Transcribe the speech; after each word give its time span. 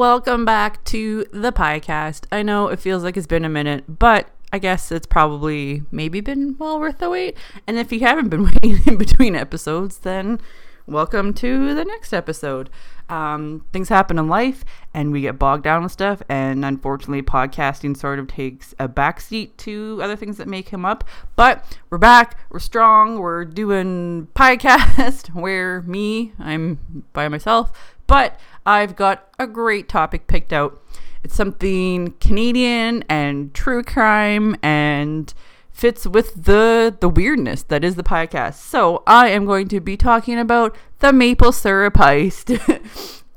Welcome 0.00 0.46
back 0.46 0.82
to 0.84 1.26
the 1.30 1.52
podcast. 1.52 2.24
I 2.32 2.42
know 2.42 2.68
it 2.68 2.80
feels 2.80 3.04
like 3.04 3.18
it's 3.18 3.26
been 3.26 3.44
a 3.44 3.50
minute, 3.50 3.98
but 3.98 4.30
I 4.50 4.58
guess 4.58 4.90
it's 4.90 5.06
probably 5.06 5.82
maybe 5.90 6.22
been 6.22 6.56
well 6.58 6.80
worth 6.80 7.00
the 7.00 7.10
wait. 7.10 7.36
And 7.66 7.76
if 7.76 7.92
you 7.92 8.00
haven't 8.00 8.30
been 8.30 8.44
waiting 8.62 8.78
in 8.86 8.96
between 8.96 9.36
episodes, 9.36 9.98
then 9.98 10.40
welcome 10.86 11.34
to 11.34 11.74
the 11.74 11.84
next 11.84 12.14
episode. 12.14 12.70
Um, 13.10 13.66
things 13.74 13.90
happen 13.90 14.18
in 14.18 14.26
life 14.28 14.64
and 14.94 15.12
we 15.12 15.20
get 15.20 15.38
bogged 15.38 15.64
down 15.64 15.82
with 15.82 15.92
stuff, 15.92 16.22
and 16.30 16.64
unfortunately, 16.64 17.22
podcasting 17.22 17.94
sort 17.94 18.18
of 18.18 18.26
takes 18.26 18.74
a 18.78 18.88
backseat 18.88 19.56
to 19.58 20.00
other 20.02 20.16
things 20.16 20.38
that 20.38 20.48
may 20.48 20.62
come 20.62 20.86
up. 20.86 21.04
But 21.36 21.78
we're 21.90 21.98
back, 21.98 22.38
we're 22.50 22.58
strong, 22.58 23.18
we're 23.18 23.44
doing 23.44 24.28
podcast 24.34 25.34
where 25.34 25.82
me, 25.82 26.32
I'm 26.38 27.04
by 27.12 27.28
myself, 27.28 27.70
but 28.10 28.40
I've 28.66 28.96
got 28.96 29.28
a 29.38 29.46
great 29.46 29.88
topic 29.88 30.26
picked 30.26 30.52
out. 30.52 30.82
It's 31.22 31.36
something 31.36 32.14
Canadian 32.20 33.04
and 33.08 33.54
true 33.54 33.84
crime 33.84 34.56
and 34.64 35.32
fits 35.70 36.08
with 36.08 36.44
the 36.44 36.96
the 36.98 37.08
weirdness 37.08 37.62
that 37.62 37.84
is 37.84 37.94
the 37.94 38.02
podcast. 38.02 38.54
So 38.54 39.04
I 39.06 39.28
am 39.28 39.46
going 39.46 39.68
to 39.68 39.78
be 39.78 39.96
talking 39.96 40.40
about 40.40 40.76
the 40.98 41.12
maple 41.12 41.52
syrup 41.52 41.94
heist. 41.94 42.50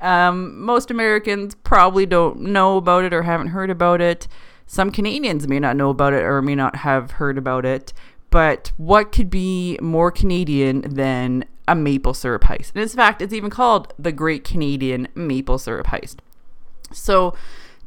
um, 0.04 0.60
most 0.60 0.90
Americans 0.90 1.54
probably 1.54 2.04
don't 2.04 2.40
know 2.40 2.76
about 2.76 3.04
it 3.04 3.14
or 3.14 3.22
haven't 3.22 3.48
heard 3.48 3.70
about 3.70 4.00
it. 4.00 4.26
Some 4.66 4.90
Canadians 4.90 5.46
may 5.46 5.60
not 5.60 5.76
know 5.76 5.90
about 5.90 6.14
it 6.14 6.24
or 6.24 6.42
may 6.42 6.56
not 6.56 6.74
have 6.76 7.12
heard 7.12 7.38
about 7.38 7.64
it. 7.64 7.92
But 8.30 8.72
what 8.76 9.12
could 9.12 9.30
be 9.30 9.78
more 9.80 10.10
Canadian 10.10 10.80
than 10.80 11.44
a 11.66 11.74
maple 11.74 12.14
syrup 12.14 12.44
heist? 12.44 12.72
And 12.74 12.82
in 12.82 12.88
fact, 12.88 13.22
it's 13.22 13.32
even 13.32 13.50
called 13.50 13.92
the 13.98 14.12
Great 14.12 14.44
Canadian 14.44 15.08
Maple 15.14 15.58
Syrup 15.58 15.88
Heist. 15.88 16.16
So 16.92 17.34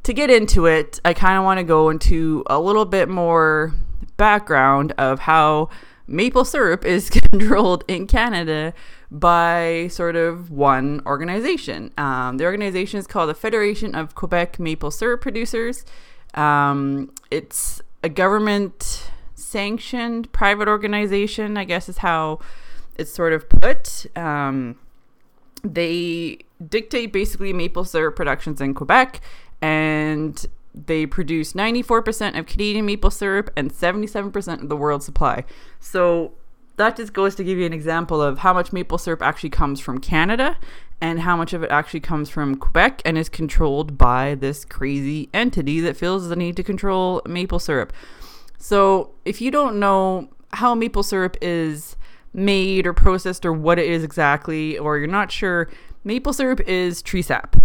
to 0.04 0.14
get 0.14 0.30
into 0.30 0.66
it, 0.66 1.00
I 1.04 1.14
kind 1.14 1.38
of 1.38 1.44
want 1.44 1.60
to 1.60 1.64
go 1.64 1.90
into 1.90 2.44
a 2.48 2.60
little 2.60 2.86
bit 2.86 3.10
more 3.10 3.74
background 4.16 4.94
of 4.98 5.20
how 5.20 5.70
maple 6.08 6.46
syrup 6.46 6.86
is 6.86 7.10
controlled 7.32 7.84
in 7.88 8.08
Canada 8.08 8.74
by 9.12 9.88
sort 9.90 10.16
of 10.16 10.52
one 10.52 11.02
organization. 11.06 11.94
Um, 11.98 12.38
the 12.38 12.46
organization 12.46 13.00
is 13.00 13.08
called 13.08 13.30
the 13.30 13.34
Federation 13.34 13.96
of 13.96 14.16
Quebec 14.16 14.60
Maple 14.60 14.92
Syrup 14.92 15.22
Producers. 15.22 15.86
Um, 16.34 17.12
it's 17.32 17.82
a 18.04 18.10
government 18.10 19.10
sanctioned 19.36 20.32
private 20.32 20.68
organization, 20.68 21.58
I 21.58 21.64
guess 21.64 21.88
is 21.90 22.00
how 22.00 22.40
it's 22.98 23.12
sort 23.12 23.34
of 23.34 23.48
put. 23.50 24.06
Um, 24.16 24.78
they 25.64 26.40
dictate 26.66 27.14
basically 27.14 27.54
maple 27.54 27.86
syrup 27.86 28.16
productions 28.16 28.62
in 28.62 28.74
Quebec 28.74 29.22
and 29.62 30.46
they 30.74 31.06
produce 31.06 31.54
94% 31.54 32.38
of 32.38 32.46
Canadian 32.46 32.86
maple 32.86 33.10
syrup 33.10 33.50
and 33.56 33.74
77% 33.74 34.62
of 34.62 34.70
the 34.70 34.76
world 34.76 35.04
supply. 35.04 35.44
So 35.80 36.34
that 36.78 36.96
just 36.96 37.14
goes 37.14 37.36
to 37.36 37.44
give 37.44 37.58
you 37.58 37.66
an 37.66 37.74
example 37.74 38.22
of 38.22 38.40
how 38.40 38.54
much 38.54 38.72
maple 38.72 38.98
syrup 38.98 39.22
actually 39.22 39.50
comes 39.50 39.80
from 39.80 40.00
Canada 40.00 40.58
and 41.02 41.22
how 41.22 41.36
much 41.36 41.54
of 41.54 41.64
it 41.64 41.72
actually 41.72 42.00
comes 42.00 42.30
from 42.30 42.56
Quebec 42.56 43.02
and 43.06 43.18
is 43.18 43.30
controlled 43.30 43.98
by 43.98 44.36
this 44.36 44.66
crazy 44.66 45.30
entity 45.34 45.80
that 45.80 45.98
feels 45.98 46.30
the 46.30 46.36
need 46.36 46.56
to 46.56 46.64
control 46.64 47.22
maple 47.26 47.60
syrup. 47.60 47.94
So, 48.58 49.12
if 49.24 49.40
you 49.40 49.52
don't 49.52 49.80
know 49.80 50.30
how 50.54 50.74
maple 50.74 51.04
syrup 51.04 51.38
is 51.42 51.96
made 52.34 52.86
or 52.86 52.94
processed 52.94 53.46
or 53.46 53.54
what 53.54 53.80
it 53.80 53.90
is 53.90 54.04
exactly, 54.04 54.78
or 54.78 54.98
you're 54.98 55.08
not 55.08 55.32
sure, 55.32 55.70
maple 56.04 56.34
syrup 56.34 56.62
is 56.62 57.02
tree 57.02 57.22
sap 57.22 57.56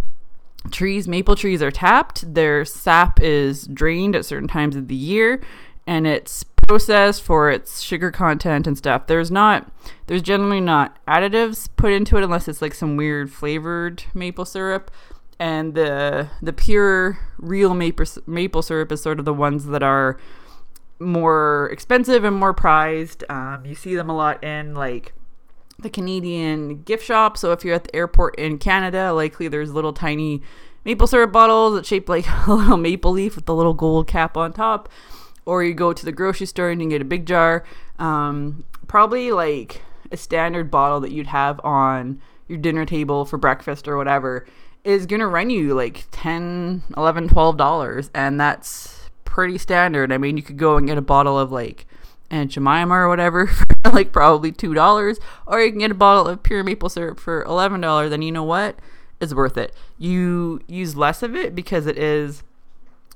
trees, 0.71 1.09
maple 1.09 1.37
trees 1.37 1.63
are 1.63 1.71
tapped. 1.71 2.35
Their 2.35 2.65
sap 2.65 3.21
is 3.21 3.67
drained 3.67 4.15
at 4.15 4.25
certain 4.25 4.49
times 4.49 4.77
of 4.77 4.89
the 4.89 4.95
year 4.95 5.43
and 5.87 6.07
it's 6.07 6.45
processed 6.45 7.23
for 7.23 7.51
its 7.51 7.81
sugar 7.81 8.11
content 8.11 8.67
and 8.67 8.79
stuff. 8.79 9.07
There's 9.07 9.31
not 9.31 9.71
there's 10.07 10.23
generally 10.23 10.61
not 10.61 11.05
additives 11.07 11.69
put 11.77 11.93
into 11.93 12.17
it 12.17 12.25
unless 12.25 12.47
it's 12.47 12.63
like 12.63 12.75
some 12.75 12.97
weird 12.97 13.33
flavored 13.33 14.05
maple 14.15 14.45
syrup. 14.45 14.91
And 15.39 15.75
the 15.75 16.29
the 16.41 16.53
pure 16.53 17.19
real 17.39 17.75
maple 17.75 18.07
maple 18.27 18.63
syrup 18.63 18.93
is 18.93 19.03
sort 19.03 19.19
of 19.19 19.25
the 19.25 19.35
ones 19.35 19.67
that 19.67 19.83
are 19.83 20.19
more 21.03 21.69
expensive 21.73 22.25
and 22.25 22.37
more 22.37 22.55
prized. 22.55 23.25
Um, 23.29 23.65
you 23.65 23.75
see 23.75 23.95
them 23.95 24.09
a 24.09 24.17
lot 24.17 24.43
in 24.43 24.75
like 24.75 25.13
the 25.79 25.91
Canadian 25.91 26.83
gift 26.83 27.05
shop. 27.05 27.37
So 27.37 27.53
if 27.53 27.65
you're 27.65 27.75
at 27.75 27.85
the 27.85 27.95
airport 27.97 28.37
in 28.37 28.59
Canada, 28.59 29.13
likely 29.13 29.49
there's 29.49 29.73
little 29.73 29.93
tiny 29.93 30.43
maple 30.85 31.07
syrup 31.07 31.33
bottles 31.33 31.75
that 31.75 31.87
shape 31.87 32.09
like 32.09 32.27
a 32.47 32.53
little 32.53 32.77
maple 32.77 33.13
leaf 33.13 33.37
with 33.37 33.47
the 33.47 33.55
little 33.55 33.75
gold 33.75 34.07
cap 34.07 34.37
on 34.37 34.53
top. 34.53 34.89
Or 35.45 35.65
you 35.65 35.75
go 35.75 35.93
to 35.93 36.05
the 36.05 36.13
grocery 36.13 36.47
store 36.47 36.71
and 36.71 36.81
you 36.81 36.89
get 36.89 37.03
a 37.03 37.05
big 37.05 37.27
jar. 37.27 37.65
Um, 37.99 38.65
probably 38.87 39.33
like 39.33 39.83
a 40.13 40.17
standard 40.17 40.71
bottle 40.71 41.01
that 41.01 41.11
you'd 41.11 41.27
have 41.27 41.61
on 41.65 42.21
your 42.47 42.59
dinner 42.59 42.85
table 42.85 43.25
for 43.25 43.39
breakfast 43.39 43.89
or 43.89 43.97
whatever 43.97 44.47
is 44.85 45.07
going 45.07 45.21
to 45.21 45.27
run 45.27 45.49
you 45.49 45.75
like 45.75 46.05
10 46.11 46.83
11 46.97 47.29
12 47.29 47.57
dollars 47.57 48.11
and 48.15 48.41
that's 48.41 49.02
pretty 49.33 49.57
standard 49.57 50.13
i 50.13 50.19
mean 50.19 50.37
you 50.37 50.43
could 50.43 50.59
go 50.59 50.77
and 50.77 50.87
get 50.87 50.99
a 50.99 51.03
bottle 51.03 51.39
of 51.39 51.51
like 51.51 51.87
Aunt 52.33 52.51
Jemima 52.51 52.95
or 52.95 53.09
whatever 53.09 53.47
for 53.47 53.67
like 53.93 54.11
probably 54.11 54.51
two 54.51 54.75
dollars, 54.75 55.21
or 55.47 55.61
you 55.61 55.71
can 55.71 55.81
get 55.81 55.91
a 55.91 55.95
bottle 55.95 56.27
of 56.27 56.43
pure 56.43 56.65
maple 56.65 56.89
syrup 56.89 57.21
for 57.21 57.45
eleven 57.45 57.81
dollars. 57.81 58.11
Then 58.11 58.23
you 58.23 58.33
know 58.33 58.43
what? 58.43 58.77
It's 59.21 59.35
worth 59.35 59.59
it. 59.59 59.75
You 59.99 60.61
use 60.67 60.97
less 60.97 61.23
of 61.23 61.37
it 61.37 61.55
because 61.55 61.87
it 61.87 61.99
is 61.99 62.43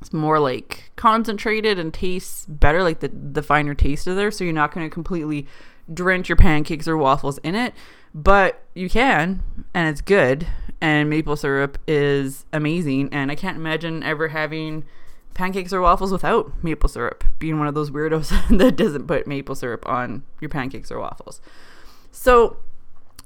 it's 0.01 0.13
more 0.13 0.39
like 0.39 0.91
concentrated 0.97 1.79
and 1.79 1.93
tastes 1.93 2.45
better, 2.47 2.83
like 2.83 3.01
the 3.01 3.09
the 3.09 3.43
finer 3.43 3.75
taste 3.75 4.07
is 4.07 4.15
there. 4.15 4.31
So 4.31 4.45
you're 4.45 4.53
not 4.53 4.73
going 4.73 4.87
to 4.87 4.93
completely 4.93 5.47
drench 5.93 6.29
your 6.29 6.37
pancakes 6.37 6.87
or 6.87 6.97
waffles 6.97 7.39
in 7.39 7.55
it, 7.55 7.73
but 8.15 8.63
you 8.75 8.91
can, 8.91 9.43
and 9.73 9.89
it's 9.89 10.03
good. 10.03 10.47
And 10.79 11.09
maple 11.09 11.37
syrup 11.37 11.79
is 11.89 12.45
amazing, 12.53 13.09
and 13.11 13.31
I 13.31 13.35
can't 13.35 13.57
imagine 13.57 14.03
ever 14.03 14.29
having 14.29 14.85
pancakes 15.37 15.73
or 15.73 15.83
waffles 15.83 16.11
without 16.11 16.51
maple 16.65 16.89
syrup, 16.89 17.23
being 17.39 17.59
one 17.59 17.69
of 17.69 17.75
those 17.75 17.91
weirdos 17.91 18.33
that 18.59 18.75
doesn't 18.77 19.07
put 19.07 19.27
maple 19.27 19.55
syrup 19.55 19.87
on 19.87 20.25
your 20.41 20.49
pancakes 20.49 20.91
or 20.91 20.99
waffles. 20.99 21.41
So, 22.11 22.57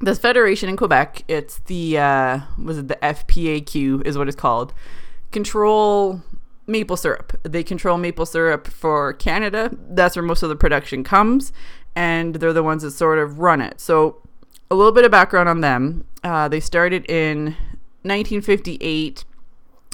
this 0.00 0.18
federation 0.18 0.68
in 0.68 0.76
Quebec, 0.76 1.22
it's 1.28 1.58
the 1.60 1.98
uh, 1.98 2.40
was 2.62 2.78
it 2.78 2.88
the 2.88 2.96
FPAQ 2.96 4.06
is 4.06 4.18
what 4.18 4.26
it's 4.26 4.36
called, 4.36 4.74
control 5.30 6.22
maple 6.66 6.96
syrup. 6.96 7.38
They 7.44 7.62
control 7.62 7.96
maple 7.96 8.26
syrup 8.26 8.66
for 8.66 9.12
Canada. 9.12 9.70
That's 9.72 10.16
where 10.16 10.22
most 10.22 10.42
of 10.42 10.48
the 10.48 10.56
production 10.56 11.04
comes, 11.04 11.52
and 11.94 12.36
they're 12.36 12.52
the 12.52 12.62
ones 12.62 12.82
that 12.82 12.90
sort 12.90 13.18
of 13.18 13.38
run 13.38 13.60
it. 13.60 13.80
So, 13.80 14.20
a 14.70 14.74
little 14.74 14.92
bit 14.92 15.04
of 15.04 15.10
background 15.10 15.48
on 15.48 15.60
them. 15.60 16.04
Uh, 16.24 16.48
they 16.48 16.60
started 16.60 17.08
in 17.08 17.56
1958 18.02 19.24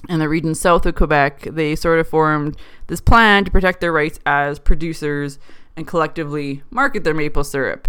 in 0.09 0.19
the 0.19 0.29
region 0.29 0.55
south 0.55 0.87
of 0.87 0.95
Quebec, 0.95 1.43
they 1.43 1.77
sort 1.77 1.99
of 1.99 2.09
formed 2.09 2.57
this 2.87 3.01
plan 3.01 3.45
to 3.45 3.51
protect 3.51 3.81
their 3.81 3.93
rights 3.93 4.19
as 4.25 4.59
producers 4.59 5.39
and 5.77 5.87
collectively 5.87 6.63
market 6.71 7.05
their 7.05 7.15
maple 7.15 7.45
syrup. 7.45 7.89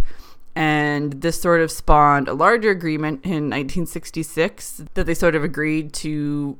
And 0.55 1.21
this 1.21 1.39
sort 1.39 1.61
of 1.61 1.69
spawned 1.71 2.27
a 2.27 2.33
larger 2.33 2.71
agreement 2.71 3.23
in 3.23 3.49
1966 3.49 4.81
that 4.95 5.05
they 5.05 5.13
sort 5.13 5.35
of 5.35 5.43
agreed 5.43 5.93
to 5.93 6.57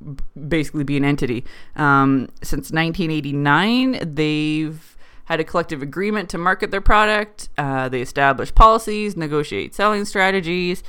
basically 0.47 0.83
be 0.83 0.97
an 0.97 1.03
entity. 1.03 1.43
Um, 1.75 2.29
since 2.43 2.71
1989, 2.71 4.13
they've 4.13 4.97
had 5.25 5.39
a 5.39 5.43
collective 5.43 5.81
agreement 5.81 6.29
to 6.29 6.37
market 6.37 6.69
their 6.69 6.79
product. 6.79 7.49
Uh, 7.57 7.89
they 7.89 8.01
established 8.01 8.53
policies, 8.53 9.17
negotiate 9.17 9.73
selling 9.73 10.05
strategies, 10.05 10.83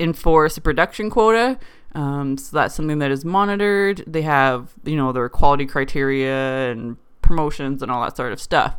enforce 0.00 0.56
a 0.56 0.60
production 0.60 1.10
quota, 1.10 1.58
um, 1.96 2.36
so 2.36 2.54
that's 2.54 2.74
something 2.74 2.98
that 2.98 3.10
is 3.10 3.24
monitored. 3.24 4.04
They 4.06 4.20
have, 4.20 4.74
you 4.84 4.96
know, 4.96 5.12
their 5.12 5.30
quality 5.30 5.64
criteria 5.64 6.70
and 6.70 6.98
promotions 7.22 7.82
and 7.82 7.90
all 7.90 8.02
that 8.02 8.14
sort 8.14 8.32
of 8.34 8.40
stuff. 8.40 8.76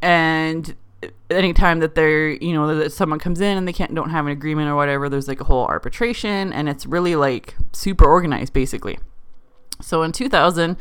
And 0.00 0.74
anytime 1.28 1.80
that 1.80 1.94
they're, 1.94 2.30
you 2.30 2.54
know, 2.54 2.74
that 2.74 2.92
someone 2.92 3.18
comes 3.18 3.42
in 3.42 3.58
and 3.58 3.68
they 3.68 3.74
can't 3.74 3.94
don't 3.94 4.08
have 4.08 4.24
an 4.24 4.32
agreement 4.32 4.70
or 4.70 4.74
whatever, 4.74 5.10
there's 5.10 5.28
like 5.28 5.42
a 5.42 5.44
whole 5.44 5.66
arbitration, 5.66 6.50
and 6.50 6.66
it's 6.66 6.86
really 6.86 7.14
like 7.14 7.56
super 7.72 8.06
organized, 8.06 8.54
basically. 8.54 8.98
So 9.82 10.02
in 10.02 10.12
2000, 10.12 10.78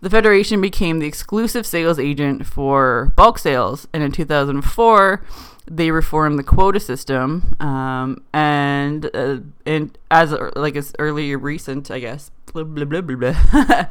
the 0.00 0.08
Federation 0.08 0.62
became 0.62 0.98
the 0.98 1.06
exclusive 1.06 1.66
sales 1.66 1.98
agent 1.98 2.46
for 2.46 3.12
bulk 3.16 3.38
sales, 3.38 3.86
and 3.92 4.02
in 4.02 4.12
2004 4.12 5.22
they 5.70 5.90
reformed 5.90 6.38
the 6.38 6.42
quota 6.42 6.80
system, 6.80 7.56
um, 7.60 8.22
and 8.32 9.10
uh, 9.14 9.38
and 9.66 9.96
as 10.10 10.34
like 10.56 10.76
as 10.76 10.94
early 10.98 11.34
recent, 11.36 11.90
I 11.90 12.00
guess. 12.00 12.30
Blah, 12.52 12.64
blah, 12.64 13.00
blah. 13.00 13.34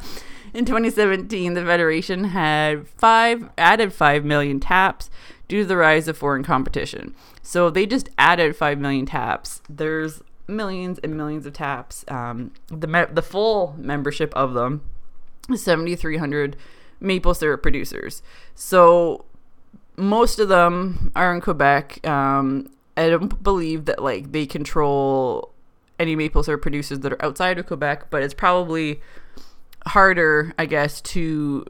In 0.54 0.64
2017, 0.64 1.54
the 1.54 1.64
federation 1.64 2.24
had 2.24 2.88
five 2.88 3.48
added 3.56 3.92
five 3.92 4.24
million 4.24 4.60
taps 4.60 5.10
due 5.46 5.62
to 5.62 5.66
the 5.66 5.76
rise 5.76 6.08
of 6.08 6.16
foreign 6.16 6.42
competition. 6.42 7.14
So 7.42 7.70
they 7.70 7.86
just 7.86 8.08
added 8.18 8.56
five 8.56 8.78
million 8.78 9.06
taps. 9.06 9.62
There's 9.68 10.22
millions 10.48 10.98
and 11.04 11.16
millions 11.16 11.46
of 11.46 11.52
taps. 11.52 12.04
Um, 12.08 12.52
the 12.68 12.86
me- 12.86 13.04
the 13.12 13.22
full 13.22 13.74
membership 13.78 14.34
of 14.34 14.54
them 14.54 14.82
is 15.50 15.62
7,300 15.62 16.56
maple 17.00 17.34
syrup 17.34 17.62
producers. 17.62 18.22
So 18.54 19.26
most 19.98 20.38
of 20.38 20.48
them 20.48 21.12
are 21.14 21.34
in 21.34 21.40
Quebec. 21.40 22.06
Um, 22.06 22.70
I 22.96 23.10
don't 23.10 23.42
believe 23.42 23.84
that 23.86 24.02
like 24.02 24.32
they 24.32 24.46
control 24.46 25.52
any 25.98 26.14
maple 26.16 26.42
syrup 26.42 26.62
producers 26.62 27.00
that 27.00 27.12
are 27.12 27.24
outside 27.24 27.58
of 27.58 27.66
Quebec, 27.66 28.10
but 28.10 28.22
it's 28.22 28.34
probably 28.34 29.00
harder, 29.86 30.54
I 30.58 30.66
guess, 30.66 31.00
to 31.02 31.66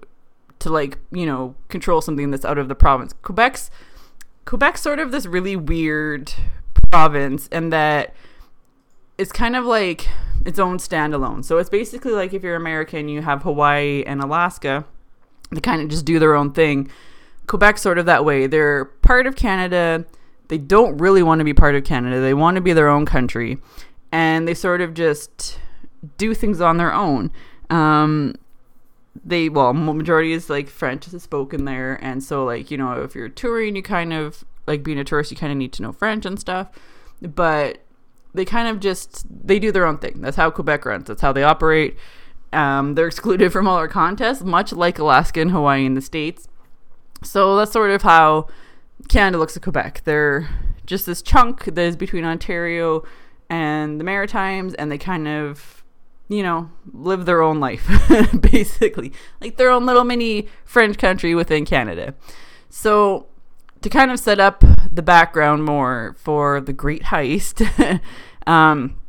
to 0.61 0.71
like 0.71 0.99
you 1.11 1.25
know 1.25 1.55
control 1.69 2.01
something 2.01 2.31
that's 2.31 2.45
out 2.45 2.59
of 2.59 2.69
the 2.69 2.75
province. 2.75 3.15
Quebec's 3.23 3.71
Quebec's 4.45 4.81
sort 4.81 4.99
of 4.99 5.11
this 5.11 5.27
really 5.27 5.57
weird 5.57 6.33
province, 6.91 7.49
and 7.51 7.73
that 7.73 8.15
it's 9.17 9.33
kind 9.33 9.57
of 9.57 9.65
like 9.65 10.09
its 10.45 10.59
own 10.59 10.79
standalone. 10.79 11.45
So 11.45 11.59
it's 11.59 11.71
basically 11.71 12.13
like 12.13 12.33
if 12.33 12.43
you're 12.43 12.57
American, 12.57 13.09
you 13.09 13.23
have 13.23 13.43
Hawaii 13.43 14.05
and 14.07 14.21
Alaska. 14.21 14.85
They 15.51 15.61
kind 15.61 15.81
of 15.81 15.89
just 15.89 16.05
do 16.05 16.19
their 16.19 16.35
own 16.35 16.53
thing. 16.53 16.91
Quebec's 17.49 17.83
sort 17.83 17.99
of 17.99 18.07
that 18.07 18.25
way. 18.25 18.47
They're 18.47 18.85
part 18.85 19.27
of 19.27 19.35
Canada. 19.35 20.05
They 20.49 20.59
don't 20.59 20.97
really 20.99 21.23
want 21.23 21.41
to 21.41 21.45
be 21.45 21.55
part 21.55 21.75
of 21.75 21.85
Canada. 21.85 22.21
They 22.21 22.35
want 22.35 22.55
to 22.55 22.61
be 22.61 22.73
their 22.73 22.89
own 22.89 23.05
country. 23.05 23.59
And 24.13 24.47
they 24.47 24.55
sort 24.55 24.81
of 24.81 24.95
just 24.95 25.59
do 26.17 26.33
things 26.35 26.61
on 26.61 26.77
their 26.77 26.93
own. 26.93 27.33
Um, 27.71 28.35
they 29.25 29.49
well 29.49 29.73
majority 29.73 30.33
is 30.33 30.49
like 30.49 30.69
french 30.69 31.13
is 31.13 31.23
spoken 31.23 31.65
there 31.65 31.99
and 32.03 32.23
so 32.23 32.45
like 32.45 32.71
you 32.71 32.77
know 32.77 33.03
if 33.03 33.15
you're 33.15 33.29
touring 33.29 33.75
you 33.77 33.83
kind 33.83 34.13
of 34.13 34.45
like 34.67 34.83
being 34.83 34.99
a 34.99 35.05
tourist 35.05 35.31
you 35.31 35.37
kind 35.37 35.51
of 35.51 35.59
need 35.59 35.73
to 35.73 35.83
know 35.83 35.93
french 35.93 36.25
and 36.25 36.39
stuff 36.39 36.69
but 37.21 37.79
they 38.35 38.45
kind 38.45 38.69
of 38.69 38.81
just 38.81 39.25
they 39.47 39.59
do 39.59 39.73
their 39.73 39.87
own 39.87 39.99
thing 39.99 40.21
that's 40.21 40.37
how 40.37 40.51
quebec 40.51 40.85
runs 40.85 41.07
that's 41.09 41.23
how 41.23 41.33
they 41.33 41.43
operate 41.43 41.97
um, 42.53 42.95
they're 42.95 43.09
excluded 43.09 43.53
from 43.53 43.67
all 43.67 43.77
our 43.77 43.89
contests 43.89 44.43
much 44.43 44.73
like 44.73 44.99
alaska 44.99 45.41
and 45.41 45.51
hawaii 45.51 45.85
in 45.85 45.95
the 45.95 46.01
states 46.01 46.49
so 47.23 47.57
that's 47.57 47.73
sort 47.73 47.91
of 47.91 48.03
how 48.03 48.47
canada 49.09 49.39
looks 49.39 49.57
at 49.57 49.63
quebec 49.63 50.03
they're 50.05 50.49
just 50.87 51.07
this 51.07 51.23
chunk 51.23 51.65
that 51.65 51.79
is 51.79 51.97
between 51.97 52.25
ontario 52.25 53.03
and 53.51 53.99
the 54.01 54.05
maritimes 54.05 54.75
and 54.75 54.91
they 54.91 54.99
kind 54.99 55.27
of 55.29 55.79
you 56.29 56.43
know, 56.43 56.71
live 56.93 57.25
their 57.25 57.43
own 57.43 57.59
life, 57.59 57.89
basically, 58.41 59.13
like 59.41 59.57
their 59.57 59.71
own 59.71 59.87
little 59.87 60.05
mini 60.05 60.47
French 60.65 60.99
country 60.99 61.35
within 61.35 61.65
Canada. 61.65 62.15
So, 62.69 63.27
to 63.81 63.89
kind 63.89 64.11
of 64.11 64.19
set 64.19 64.39
up 64.39 64.63
the 64.93 65.03
background 65.03 65.65
more 65.65 66.15
for 66.19 66.61
the 66.61 66.73
Great 66.73 67.05
Heist, 67.05 68.01
um, 68.47 69.01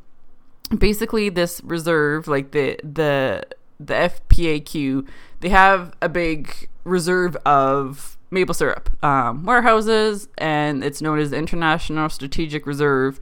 basically 0.78 1.30
this 1.30 1.62
reserve, 1.64 2.28
like 2.28 2.52
the 2.52 2.80
the 2.84 3.44
the 3.82 3.94
FPAQ, 3.94 5.08
they 5.42 5.50
have 5.50 5.94
a 6.02 6.08
big 6.08 6.70
reserve 6.90 7.36
of 7.46 8.18
maple 8.32 8.54
syrup 8.54 8.90
um, 9.04 9.44
warehouses, 9.44 10.28
and 10.38 10.84
it's 10.84 11.02
known 11.02 11.20
as 11.20 11.32
the 11.32 11.38
International 11.38 12.10
Strategic 12.10 12.66
Reserve 12.66 13.20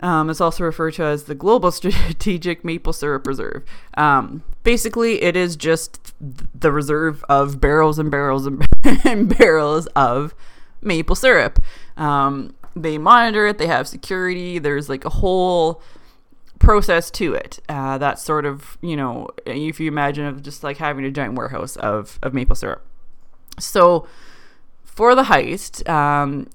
um, 0.00 0.30
it's 0.30 0.40
also 0.40 0.64
referred 0.64 0.94
to 0.94 1.04
as 1.04 1.24
the 1.24 1.34
Global 1.34 1.70
Strategic 1.72 2.64
Maple 2.64 2.92
Syrup 2.92 3.26
Reserve. 3.26 3.64
Um, 3.96 4.42
basically, 4.62 5.22
it 5.22 5.36
is 5.36 5.56
just 5.56 6.14
the 6.58 6.72
reserve 6.72 7.24
of 7.28 7.60
barrels 7.60 7.98
and 7.98 8.10
barrels 8.10 8.46
and, 9.04 9.38
barrels 9.38 9.86
of 9.88 10.34
maple 10.82 11.16
syrup. 11.16 11.60
Um, 11.96 12.54
they 12.74 12.98
monitor 12.98 13.46
it, 13.46 13.58
they 13.58 13.66
have 13.66 13.88
security, 13.88 14.58
there's 14.58 14.88
like 14.88 15.04
a 15.04 15.10
whole 15.10 15.82
process 16.60 17.10
to 17.10 17.34
it. 17.34 17.58
Uh, 17.68 18.14
sort 18.14 18.46
of, 18.46 18.78
you 18.80 18.94
know, 18.94 19.28
if 19.44 19.80
you 19.80 19.88
imagine 19.88 20.26
of 20.26 20.42
just 20.42 20.62
like 20.62 20.76
having 20.76 21.04
a 21.04 21.10
giant 21.10 21.34
warehouse 21.34 21.74
of, 21.76 22.20
of 22.22 22.32
maple 22.32 22.54
syrup. 22.54 22.86
So, 23.58 24.06
for 24.84 25.14
the 25.16 25.24
heist, 25.24 25.88
um, 25.88 26.48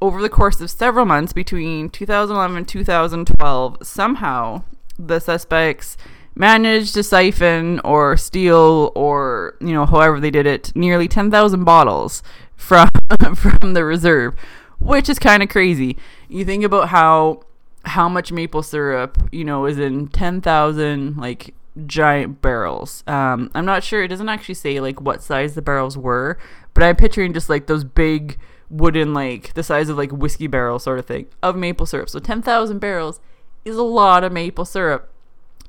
over 0.00 0.22
the 0.22 0.28
course 0.28 0.60
of 0.60 0.70
several 0.70 1.04
months 1.04 1.32
between 1.32 1.88
2011 1.88 2.56
and 2.56 2.68
2012, 2.68 3.78
somehow 3.82 4.62
the 4.98 5.18
suspects 5.18 5.96
managed 6.34 6.94
to 6.94 7.02
siphon 7.02 7.80
or 7.80 8.16
steal 8.16 8.92
or, 8.94 9.56
you 9.60 9.72
know, 9.72 9.86
however 9.86 10.20
they 10.20 10.30
did 10.30 10.46
it, 10.46 10.70
nearly 10.76 11.08
10,000 11.08 11.64
bottles 11.64 12.22
from 12.56 12.88
from 13.34 13.72
the 13.72 13.84
reserve, 13.84 14.34
which 14.78 15.08
is 15.08 15.18
kind 15.18 15.42
of 15.42 15.48
crazy. 15.48 15.96
You 16.28 16.44
think 16.44 16.64
about 16.64 16.90
how 16.90 17.42
how 17.84 18.08
much 18.08 18.32
maple 18.32 18.62
syrup, 18.62 19.18
you 19.32 19.44
know, 19.44 19.66
is 19.66 19.78
in 19.78 20.08
10,000 20.08 21.16
like 21.16 21.54
giant 21.86 22.42
barrels. 22.42 23.04
Um, 23.06 23.50
I'm 23.54 23.64
not 23.64 23.84
sure. 23.84 24.02
It 24.02 24.08
doesn't 24.08 24.28
actually 24.28 24.56
say 24.56 24.80
like 24.80 25.00
what 25.00 25.22
size 25.22 25.54
the 25.54 25.62
barrels 25.62 25.96
were, 25.96 26.38
but 26.74 26.82
I'm 26.82 26.96
picturing 26.96 27.32
just 27.32 27.48
like 27.48 27.66
those 27.66 27.84
big 27.84 28.38
wooden 28.70 29.14
like 29.14 29.54
the 29.54 29.62
size 29.62 29.88
of 29.88 29.96
like 29.96 30.10
whiskey 30.12 30.46
barrel 30.46 30.78
sort 30.78 30.98
of 30.98 31.06
thing 31.06 31.26
of 31.42 31.56
maple 31.56 31.86
syrup. 31.86 32.10
So 32.10 32.18
10,000 32.18 32.78
barrels 32.78 33.20
is 33.64 33.76
a 33.76 33.82
lot 33.82 34.24
of 34.24 34.32
maple 34.32 34.64
syrup. 34.64 35.12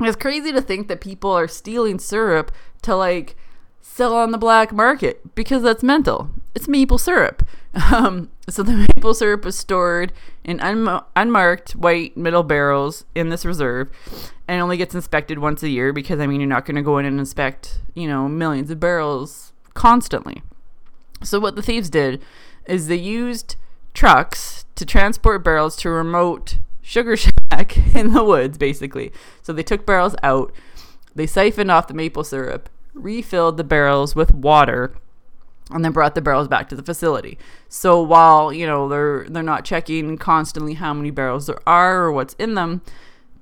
It's 0.02 0.16
crazy 0.16 0.52
to 0.52 0.62
think 0.62 0.88
that 0.88 1.02
people 1.02 1.32
are 1.32 1.48
stealing 1.48 2.00
syrup 2.00 2.52
to 2.84 2.96
like 2.96 3.36
sell 3.82 4.16
on 4.16 4.32
the 4.32 4.38
black 4.38 4.72
market 4.72 5.36
because 5.36 5.64
that's 5.64 5.84
mental. 5.84 6.30
It's 6.56 6.68
maple 6.68 6.98
syrup. 6.98 7.44
Um, 7.92 8.30
so 8.50 8.64
the 8.64 8.88
maple 8.96 9.14
syrup 9.14 9.46
is 9.46 9.58
stored 9.58 10.12
in 10.44 10.60
un- 10.60 11.04
unmarked 11.16 11.74
white 11.74 12.18
middle 12.18 12.44
barrels 12.44 13.06
in 13.14 13.30
this 13.30 13.46
reserve 13.46 13.92
and 14.48 14.62
only 14.62 14.78
gets 14.78 14.96
inspected 14.96 15.38
once 15.40 15.62
a 15.62 15.70
year 15.70 15.94
because 15.94 16.20
I 16.20 16.26
mean 16.26 16.40
you're 16.40 16.50
not 16.50 16.66
going 16.66 16.78
to 16.78 16.82
go 16.82 16.98
in 16.98 17.06
and 17.06 17.20
inspect, 17.20 17.80
you 17.94 18.08
know, 18.08 18.28
millions 18.28 18.72
of 18.72 18.80
barrels 18.80 19.54
constantly. 19.76 20.42
So 21.24 21.40
what 21.40 21.56
the 21.56 21.62
thieves 21.62 21.90
did 21.90 22.22
is 22.66 22.88
they 22.88 22.96
used 22.96 23.56
trucks 23.94 24.66
to 24.76 24.86
transport 24.86 25.44
barrels 25.44 25.76
to 25.78 25.90
a 25.90 25.92
remote 25.92 26.58
sugar 26.82 27.16
shack 27.18 27.78
in 27.96 28.14
the 28.14 28.24
woods, 28.24 28.58
basically. 28.58 29.12
So 29.42 29.54
they 29.54 29.64
took 29.64 29.86
barrels 29.86 30.16
out, 30.24 30.54
they 31.16 31.28
siphoned 31.28 31.72
off 31.72 31.88
the 31.88 31.94
maple 31.94 32.24
syrup, 32.24 32.70
refilled 32.94 33.58
the 33.58 33.64
barrels 33.64 34.16
with 34.16 34.34
water, 34.34 34.96
and 35.72 35.86
then 35.86 35.92
brought 35.92 36.16
the 36.16 36.22
barrels 36.22 36.48
back 36.48 36.70
to 36.70 36.76
the 36.76 36.84
facility. 36.84 37.38
So 37.68 38.02
while 38.02 38.52
you 38.52 38.66
know 38.66 38.88
they're 38.88 39.26
they're 39.30 39.44
not 39.44 39.66
checking 39.66 40.18
constantly 40.18 40.76
how 40.76 40.94
many 40.94 41.12
barrels 41.12 41.48
there 41.48 41.60
are 41.68 42.04
or 42.04 42.12
what's 42.12 42.34
in 42.36 42.56
them, 42.56 42.82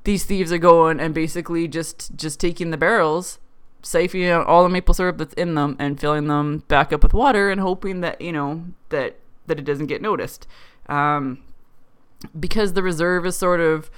these 0.03 0.23
thieves 0.23 0.51
are 0.51 0.57
going 0.57 0.99
and 0.99 1.13
basically 1.13 1.67
just 1.67 2.15
just 2.15 2.39
taking 2.39 2.71
the 2.71 2.77
barrels 2.77 3.39
siphoning 3.83 4.29
out 4.29 4.47
all 4.47 4.63
the 4.63 4.69
maple 4.69 4.93
syrup 4.93 5.17
that's 5.17 5.33
in 5.35 5.55
them 5.55 5.75
and 5.79 5.99
filling 5.99 6.27
them 6.27 6.63
back 6.67 6.91
up 6.91 7.03
with 7.03 7.13
water 7.13 7.49
and 7.49 7.61
hoping 7.61 8.01
that 8.01 8.19
you 8.19 8.31
know 8.31 8.65
that 8.89 9.17
that 9.47 9.59
it 9.59 9.63
doesn't 9.63 9.87
get 9.87 10.01
noticed 10.01 10.47
um, 10.89 11.39
because 12.37 12.73
the 12.73 12.83
reserve 12.83 13.25
is 13.25 13.37
sort 13.37 13.59
of 13.59 13.89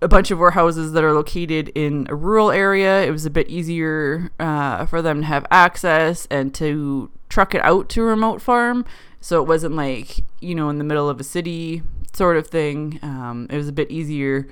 a 0.00 0.08
bunch 0.08 0.30
of 0.32 0.38
warehouses 0.38 0.92
that 0.92 1.04
are 1.04 1.12
located 1.12 1.68
in 1.74 2.06
a 2.08 2.14
rural 2.14 2.50
area 2.50 3.02
it 3.04 3.10
was 3.10 3.24
a 3.24 3.30
bit 3.30 3.48
easier 3.48 4.30
uh, 4.40 4.84
for 4.86 5.00
them 5.00 5.20
to 5.20 5.26
have 5.26 5.46
access 5.50 6.26
and 6.30 6.54
to 6.54 7.10
truck 7.32 7.54
it 7.54 7.64
out 7.64 7.88
to 7.88 8.02
a 8.02 8.04
remote 8.04 8.42
farm. 8.42 8.84
So 9.20 9.40
it 9.40 9.46
wasn't 9.46 9.74
like 9.74 10.20
you 10.40 10.54
know 10.54 10.68
in 10.68 10.78
the 10.78 10.84
middle 10.84 11.08
of 11.08 11.18
a 11.18 11.24
city 11.24 11.82
sort 12.12 12.36
of 12.36 12.46
thing. 12.46 12.98
Um, 13.02 13.46
it 13.50 13.56
was 13.56 13.68
a 13.68 13.72
bit 13.72 13.90
easier. 13.90 14.48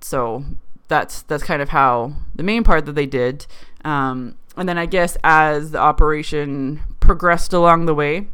So 0.00 0.44
that's 0.88 1.22
that's 1.22 1.42
kind 1.42 1.62
of 1.62 1.70
how 1.70 2.12
the 2.34 2.42
main 2.42 2.64
part 2.64 2.86
that 2.86 2.94
they 2.94 3.06
did. 3.06 3.46
Um, 3.84 4.36
and 4.56 4.68
then 4.68 4.76
I 4.76 4.86
guess 4.86 5.16
as 5.24 5.70
the 5.70 5.78
operation 5.78 6.80
progressed 7.00 7.52
along 7.54 7.86
the 7.86 7.94
way, 7.94 8.28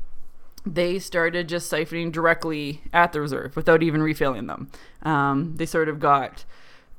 they 0.67 0.99
started 0.99 1.49
just 1.49 1.71
siphoning 1.71 2.11
directly 2.11 2.83
at 2.93 3.13
the 3.13 3.21
reserve 3.21 3.55
without 3.55 3.83
even 3.83 4.03
refilling 4.03 4.47
them. 4.49 4.71
Um, 5.03 5.55
they 5.57 5.67
sort 5.67 5.89
of 5.89 6.01
got, 6.01 6.45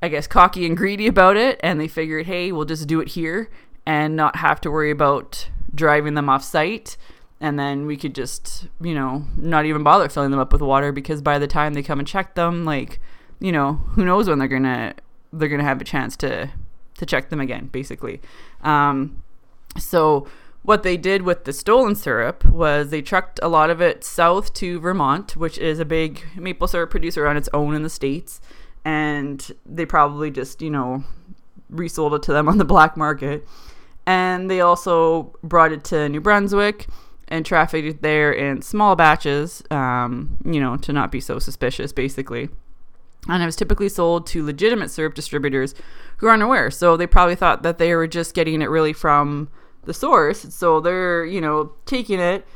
I 0.02 0.08
guess, 0.08 0.28
cocky 0.28 0.66
and 0.66 0.78
greedy 0.78 1.08
about 1.08 1.36
it, 1.36 1.60
and 1.62 1.80
they 1.80 1.90
figured, 1.90 2.28
hey, 2.28 2.54
we'll 2.54 2.66
just 2.66 2.88
do 2.88 3.02
it 3.02 3.10
here 3.10 3.50
and 3.86 4.16
not 4.16 4.38
have 4.38 4.62
to 4.62 4.72
worry 4.72 4.92
about 4.92 5.50
driving 5.74 6.14
them 6.14 6.30
off 6.30 6.44
site. 6.44 6.98
And 7.42 7.58
then 7.58 7.86
we 7.86 7.96
could 7.96 8.14
just, 8.14 8.68
you 8.82 8.94
know, 8.94 9.24
not 9.38 9.66
even 9.66 9.82
bother 9.84 10.10
filling 10.10 10.32
them 10.32 10.40
up 10.40 10.52
with 10.52 10.62
water 10.62 10.92
because 10.92 11.22
by 11.22 11.40
the 11.40 11.48
time 11.48 11.74
they 11.74 11.84
come 11.84 12.00
and 12.00 12.08
check 12.08 12.36
them, 12.36 12.66
like, 12.66 13.00
you 13.40 13.52
know, 13.52 13.74
who 13.94 14.04
knows 14.04 14.28
when 14.28 14.40
they're 14.40 14.48
gonna 14.48 14.94
they're 15.32 15.48
gonna 15.48 15.64
have 15.64 15.80
a 15.80 15.86
chance 15.86 16.18
to 16.18 16.50
to 16.98 17.06
check 17.06 17.30
them 17.30 17.40
again, 17.40 17.68
basically. 17.68 18.20
Um, 18.62 19.24
so 19.78 20.28
what 20.64 20.84
they 20.84 20.98
did 20.98 21.22
with 21.22 21.46
the 21.46 21.54
stolen 21.54 21.96
syrup 21.96 22.44
was 22.46 22.90
they 22.90 23.02
trucked 23.02 23.40
a 23.42 23.48
lot 23.48 23.70
of 23.70 23.80
it 23.80 24.04
south 24.04 24.54
to 24.56 24.80
Vermont, 24.80 25.38
which 25.38 25.58
is 25.58 25.80
a 25.80 25.86
big 25.86 26.26
maple 26.36 26.68
syrup 26.68 26.90
producer 26.90 27.26
on 27.26 27.38
its 27.38 27.50
own 27.54 27.74
in 27.74 27.84
the 27.84 27.90
states, 27.90 28.42
and 28.84 29.52
they 29.66 29.86
probably 29.86 30.30
just 30.30 30.62
you 30.62 30.70
know 30.70 31.04
resold 31.70 32.14
it 32.14 32.24
to 32.24 32.34
them 32.34 32.50
on 32.50 32.58
the 32.58 32.66
black 32.66 32.98
market. 32.98 33.48
And 34.10 34.50
they 34.50 34.60
also 34.60 35.38
brought 35.44 35.72
it 35.72 35.84
to 35.86 36.10
New 36.10 36.20
Brunswick 36.20 36.88
and 37.28 37.46
trafficked 37.46 37.88
it 37.88 38.02
there 38.02 38.32
in 38.32 38.64
small 38.64 38.96
batches, 38.96 39.62
um, 39.70 40.36
you 40.44 40.60
know, 40.60 40.78
to 40.78 40.92
not 40.92 41.12
be 41.12 41.20
so 41.20 41.38
suspicious, 41.38 41.94
basically. 41.94 42.50
and 43.28 43.44
it 43.44 43.46
was 43.46 43.56
typically 43.56 43.88
sold 43.88 44.26
to 44.26 44.44
legitimate 44.44 44.90
syrup 44.90 45.14
distributors 45.14 45.76
who 46.18 46.26
are 46.26 46.34
unaware. 46.34 46.72
So 46.72 46.98
they 46.98 47.06
probably 47.06 47.36
thought 47.36 47.62
that 47.62 47.78
they 47.78 47.94
were 47.94 48.08
just 48.08 48.34
getting 48.34 48.64
it 48.64 48.72
really 48.72 48.94
from 48.94 49.48
the 49.84 49.94
source. 49.94 50.42
So 50.56 50.80
they're, 50.80 51.24
you 51.24 51.40
know, 51.40 51.74
taking 51.86 52.20
it, 52.20 52.48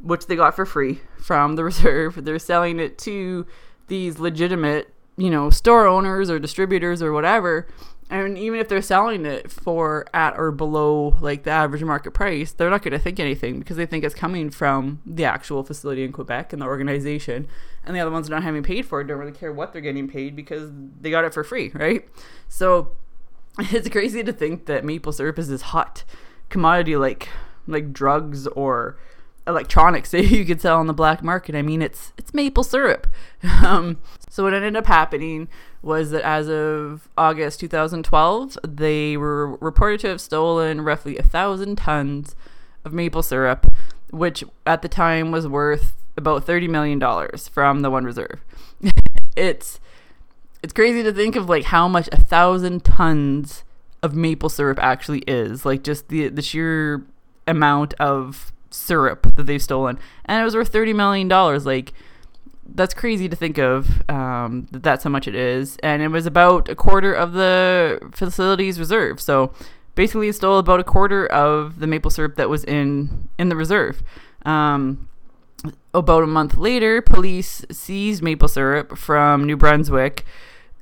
which 0.00 0.28
they 0.28 0.36
got 0.36 0.56
for 0.56 0.64
free 0.64 1.00
from 1.18 1.56
the 1.56 1.64
reserve. 1.70 2.24
They're 2.24 2.38
selling 2.38 2.80
it 2.80 2.96
to 3.00 3.46
these 3.88 4.18
legitimate, 4.18 4.94
you 5.18 5.28
know, 5.28 5.50
store 5.50 5.86
owners 5.86 6.30
or 6.30 6.38
distributors 6.38 7.02
or 7.02 7.12
whatever. 7.12 7.66
And 8.12 8.36
even 8.36 8.60
if 8.60 8.68
they're 8.68 8.82
selling 8.82 9.24
it 9.24 9.50
for 9.50 10.04
at 10.12 10.38
or 10.38 10.52
below 10.52 11.16
like 11.22 11.44
the 11.44 11.50
average 11.50 11.82
market 11.82 12.10
price, 12.10 12.52
they're 12.52 12.68
not 12.68 12.82
going 12.82 12.92
to 12.92 12.98
think 12.98 13.18
anything 13.18 13.58
because 13.58 13.78
they 13.78 13.86
think 13.86 14.04
it's 14.04 14.14
coming 14.14 14.50
from 14.50 15.00
the 15.06 15.24
actual 15.24 15.62
facility 15.62 16.04
in 16.04 16.12
Quebec 16.12 16.52
and 16.52 16.60
the 16.60 16.66
organization. 16.66 17.48
And 17.86 17.96
the 17.96 18.00
other 18.00 18.10
ones 18.10 18.28
not 18.28 18.42
having 18.42 18.62
paid 18.62 18.84
for 18.84 19.00
it 19.00 19.06
don't 19.06 19.18
really 19.18 19.32
care 19.32 19.50
what 19.50 19.72
they're 19.72 19.80
getting 19.80 20.08
paid 20.08 20.36
because 20.36 20.70
they 21.00 21.10
got 21.10 21.24
it 21.24 21.32
for 21.32 21.42
free, 21.42 21.70
right? 21.72 22.06
So 22.48 22.92
it's 23.58 23.88
crazy 23.88 24.22
to 24.22 24.32
think 24.32 24.66
that 24.66 24.84
maple 24.84 25.12
syrup 25.12 25.38
is 25.38 25.48
this 25.48 25.62
hot 25.62 26.04
commodity 26.50 26.96
like 26.96 27.30
like 27.66 27.94
drugs 27.94 28.46
or 28.48 28.98
electronics 29.46 30.10
that 30.12 30.26
you 30.26 30.44
could 30.44 30.60
sell 30.60 30.78
on 30.78 30.86
the 30.86 30.94
black 30.94 31.22
market. 31.22 31.54
I 31.54 31.62
mean, 31.62 31.82
it's 31.82 32.12
it's 32.16 32.34
maple 32.34 32.64
syrup. 32.64 33.06
Um, 33.64 33.98
so 34.30 34.44
what 34.44 34.54
ended 34.54 34.76
up 34.76 34.86
happening 34.86 35.48
was 35.82 36.10
that 36.12 36.22
as 36.22 36.48
of 36.48 37.08
August 37.18 37.58
2012, 37.60 38.56
they 38.62 39.16
were 39.16 39.56
reported 39.56 40.00
to 40.00 40.08
have 40.08 40.20
stolen 40.20 40.80
roughly 40.80 41.18
a 41.18 41.22
thousand 41.22 41.76
tons 41.76 42.36
of 42.84 42.92
maple 42.92 43.22
syrup, 43.22 43.66
which 44.10 44.44
at 44.64 44.82
the 44.82 44.88
time 44.88 45.32
was 45.32 45.48
worth 45.48 45.96
about 46.16 46.44
30 46.44 46.68
million 46.68 46.98
dollars 46.98 47.48
from 47.48 47.80
the 47.80 47.90
one 47.90 48.04
reserve. 48.04 48.40
it's 49.36 49.80
it's 50.62 50.72
crazy 50.72 51.02
to 51.02 51.12
think 51.12 51.34
of 51.34 51.48
like 51.48 51.64
how 51.64 51.88
much 51.88 52.08
a 52.12 52.16
thousand 52.16 52.84
tons 52.84 53.64
of 54.02 54.14
maple 54.14 54.48
syrup 54.48 54.78
actually 54.80 55.20
is. 55.26 55.64
Like 55.64 55.82
just 55.82 56.08
the 56.08 56.28
the 56.28 56.42
sheer 56.42 57.04
amount 57.46 57.94
of 57.94 58.52
syrup 58.72 59.34
that 59.36 59.44
they've 59.44 59.62
stolen, 59.62 59.98
and 60.24 60.40
it 60.40 60.44
was 60.44 60.54
worth 60.54 60.68
thirty 60.68 60.92
million 60.92 61.28
dollars. 61.28 61.66
Like 61.66 61.92
that's 62.74 62.94
crazy 62.94 63.28
to 63.28 63.36
think 63.36 63.58
of 63.58 64.08
um, 64.08 64.66
that 64.70 64.82
that's 64.82 65.04
how 65.04 65.10
much 65.10 65.28
it 65.28 65.34
is, 65.34 65.76
and 65.82 66.02
it 66.02 66.08
was 66.08 66.26
about 66.26 66.68
a 66.68 66.74
quarter 66.74 67.12
of 67.12 67.32
the 67.32 68.00
facility's 68.12 68.78
reserve. 68.78 69.20
So 69.20 69.52
basically, 69.94 70.28
it 70.28 70.34
stole 70.34 70.58
about 70.58 70.80
a 70.80 70.84
quarter 70.84 71.26
of 71.26 71.80
the 71.80 71.86
maple 71.86 72.10
syrup 72.10 72.36
that 72.36 72.48
was 72.48 72.64
in 72.64 73.28
in 73.38 73.48
the 73.48 73.56
reserve. 73.56 74.02
Um, 74.44 75.08
about 75.94 76.24
a 76.24 76.26
month 76.26 76.56
later, 76.56 77.02
police 77.02 77.64
seized 77.70 78.22
maple 78.22 78.48
syrup 78.48 78.96
from 78.96 79.44
New 79.44 79.56
Brunswick 79.56 80.24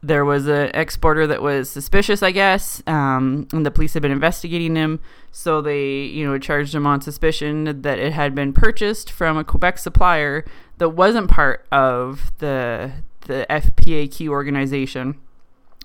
there 0.02 0.24
was 0.24 0.46
an 0.46 0.70
exporter 0.72 1.26
that 1.26 1.42
was 1.42 1.68
suspicious, 1.68 2.22
I 2.22 2.30
guess, 2.30 2.82
um, 2.86 3.46
and 3.52 3.66
the 3.66 3.70
police 3.70 3.92
had 3.92 4.02
been 4.02 4.10
investigating 4.10 4.74
him. 4.74 5.00
So 5.30 5.60
they, 5.60 6.02
you 6.02 6.26
know, 6.26 6.38
charged 6.38 6.74
him 6.74 6.86
on 6.86 7.02
suspicion 7.02 7.82
that 7.82 7.98
it 7.98 8.12
had 8.12 8.34
been 8.34 8.52
purchased 8.52 9.10
from 9.10 9.36
a 9.36 9.44
Quebec 9.44 9.78
supplier 9.78 10.44
that 10.78 10.90
wasn't 10.90 11.30
part 11.30 11.66
of 11.70 12.32
the 12.38 12.92
the 13.26 13.46
FPAQ 13.50 14.28
organization. 14.28 15.20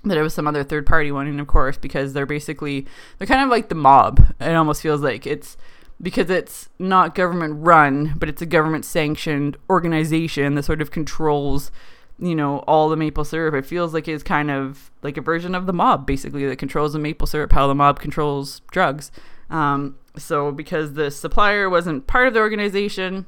That 0.06 0.18
it 0.18 0.22
was 0.22 0.34
some 0.34 0.48
other 0.48 0.64
third 0.64 0.86
party 0.86 1.12
one, 1.12 1.28
and 1.28 1.42
of 1.42 1.48
course, 1.48 1.78
because 1.78 2.14
they're 2.14 2.26
basically 2.26 2.86
they're 3.18 3.28
kind 3.28 3.44
of 3.44 3.50
like 3.50 3.68
the 3.68 3.76
mob. 3.76 4.34
It 4.40 4.56
almost 4.56 4.82
feels 4.82 5.02
like 5.02 5.28
it's 5.28 5.58
because 6.02 6.30
it's 6.30 6.70
not 6.80 7.16
government 7.16 7.56
run, 7.58 8.14
but 8.18 8.30
it's 8.30 8.42
a 8.42 8.46
government 8.46 8.86
sanctioned 8.86 9.58
organization 9.70 10.56
that 10.56 10.64
sort 10.64 10.82
of 10.82 10.92
controls 10.92 11.72
you 12.20 12.36
know, 12.36 12.60
all 12.60 12.90
the 12.90 12.96
maple 12.96 13.26
syrup. 13.26 13.56
It 13.56 13.66
feels 13.66 13.94
like 13.94 14.08
it's 14.08 14.24
kind 14.24 14.50
of 14.50 14.92
like 15.02 15.18
a 15.18 15.22
version 15.22 15.54
of 15.54 15.66
the 15.66 15.74
mob, 15.74 16.06
basically, 16.06 16.46
that 16.48 16.58
controls 16.58 16.94
the 16.94 17.00
maple 17.00 17.28
syrup, 17.28 17.52
how 17.52 17.68
the 17.68 17.76
mob 17.76 18.00
controls 18.00 18.62
drugs. 18.72 19.12
Um, 19.50 19.98
so 20.18 20.52
because 20.52 20.94
the 20.94 21.12
supplier 21.12 21.70
wasn't 21.70 22.08
part 22.08 22.28
of 22.28 22.34
the 22.34 22.40
organization, 22.40 23.26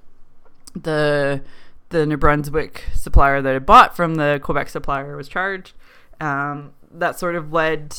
the 0.75 1.41
the 1.89 2.06
New 2.06 2.17
Brunswick 2.17 2.84
supplier 2.94 3.41
that 3.41 3.53
had 3.53 3.65
bought 3.65 3.96
from 3.96 4.15
the 4.15 4.41
Quebec 4.44 4.70
supplier 4.70 5.15
was 5.15 5.29
charged. 5.29 5.74
Um, 6.20 6.74
that 6.91 7.17
sort 7.17 7.36
of 7.36 7.53
led 7.53 7.96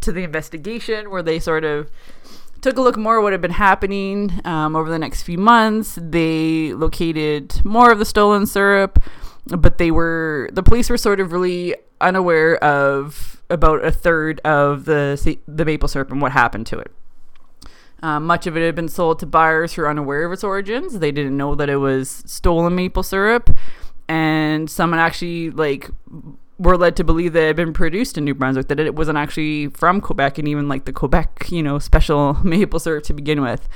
to 0.00 0.12
the 0.12 0.22
investigation 0.22 1.10
where 1.10 1.22
they 1.22 1.38
sort 1.38 1.64
of 1.64 1.90
took 2.62 2.78
a 2.78 2.80
look 2.80 2.96
more 2.96 3.18
at 3.18 3.22
what 3.22 3.32
had 3.32 3.40
been 3.40 3.50
happening 3.50 4.40
um, 4.44 4.74
over 4.74 4.88
the 4.90 4.98
next 4.98 5.22
few 5.22 5.36
months. 5.38 5.98
They 6.00 6.72
located 6.72 7.62
more 7.64 7.90
of 7.90 7.98
the 7.98 8.04
stolen 8.04 8.46
syrup 8.46 9.02
but 9.46 9.78
they 9.78 9.90
were 9.90 10.48
the 10.52 10.62
police 10.62 10.90
were 10.90 10.98
sort 10.98 11.20
of 11.20 11.32
really 11.32 11.74
unaware 12.00 12.56
of 12.62 13.42
about 13.50 13.84
a 13.84 13.90
third 13.92 14.40
of 14.44 14.84
the 14.84 15.38
the 15.46 15.64
maple 15.64 15.88
syrup 15.88 16.10
and 16.10 16.22
what 16.22 16.32
happened 16.32 16.66
to 16.68 16.78
it. 16.78 16.92
Uh, 18.02 18.18
much 18.18 18.46
of 18.46 18.56
it 18.56 18.64
had 18.64 18.74
been 18.74 18.88
sold 18.88 19.18
to 19.18 19.26
buyers 19.26 19.74
who 19.74 19.82
were 19.82 19.90
unaware 19.90 20.24
of 20.24 20.32
its 20.32 20.42
origins. 20.42 20.98
They 21.00 21.12
didn't 21.12 21.36
know 21.36 21.54
that 21.54 21.68
it 21.68 21.76
was 21.76 22.22
stolen 22.26 22.74
maple 22.74 23.02
syrup, 23.02 23.50
and 24.08 24.70
someone 24.70 24.98
actually 24.98 25.50
like 25.50 25.90
were 26.58 26.76
led 26.76 26.94
to 26.96 27.04
believe 27.04 27.32
that 27.32 27.42
it 27.42 27.46
had 27.48 27.56
been 27.56 27.72
produced 27.72 28.18
in 28.18 28.24
New 28.24 28.34
Brunswick, 28.34 28.68
that 28.68 28.78
it 28.78 28.94
wasn't 28.94 29.16
actually 29.16 29.68
from 29.68 30.00
Quebec 30.00 30.38
and 30.38 30.46
even 30.46 30.68
like 30.68 30.84
the 30.84 30.92
Quebec, 30.92 31.46
you 31.50 31.62
know, 31.62 31.78
special 31.78 32.34
maple 32.44 32.78
syrup 32.78 33.04
to 33.04 33.14
begin 33.14 33.42
with. 33.42 33.68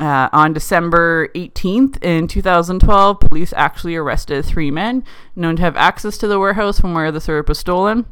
Uh, 0.00 0.28
on 0.32 0.52
December 0.52 1.28
18th 1.36 2.02
in 2.02 2.26
2012, 2.26 3.20
police 3.20 3.52
actually 3.56 3.94
arrested 3.94 4.44
three 4.44 4.70
men 4.70 5.04
known 5.36 5.54
to 5.54 5.62
have 5.62 5.76
access 5.76 6.18
to 6.18 6.26
the 6.26 6.38
warehouse 6.38 6.80
from 6.80 6.94
where 6.94 7.12
the 7.12 7.20
syrup 7.20 7.48
was 7.48 7.60
stolen, 7.60 8.04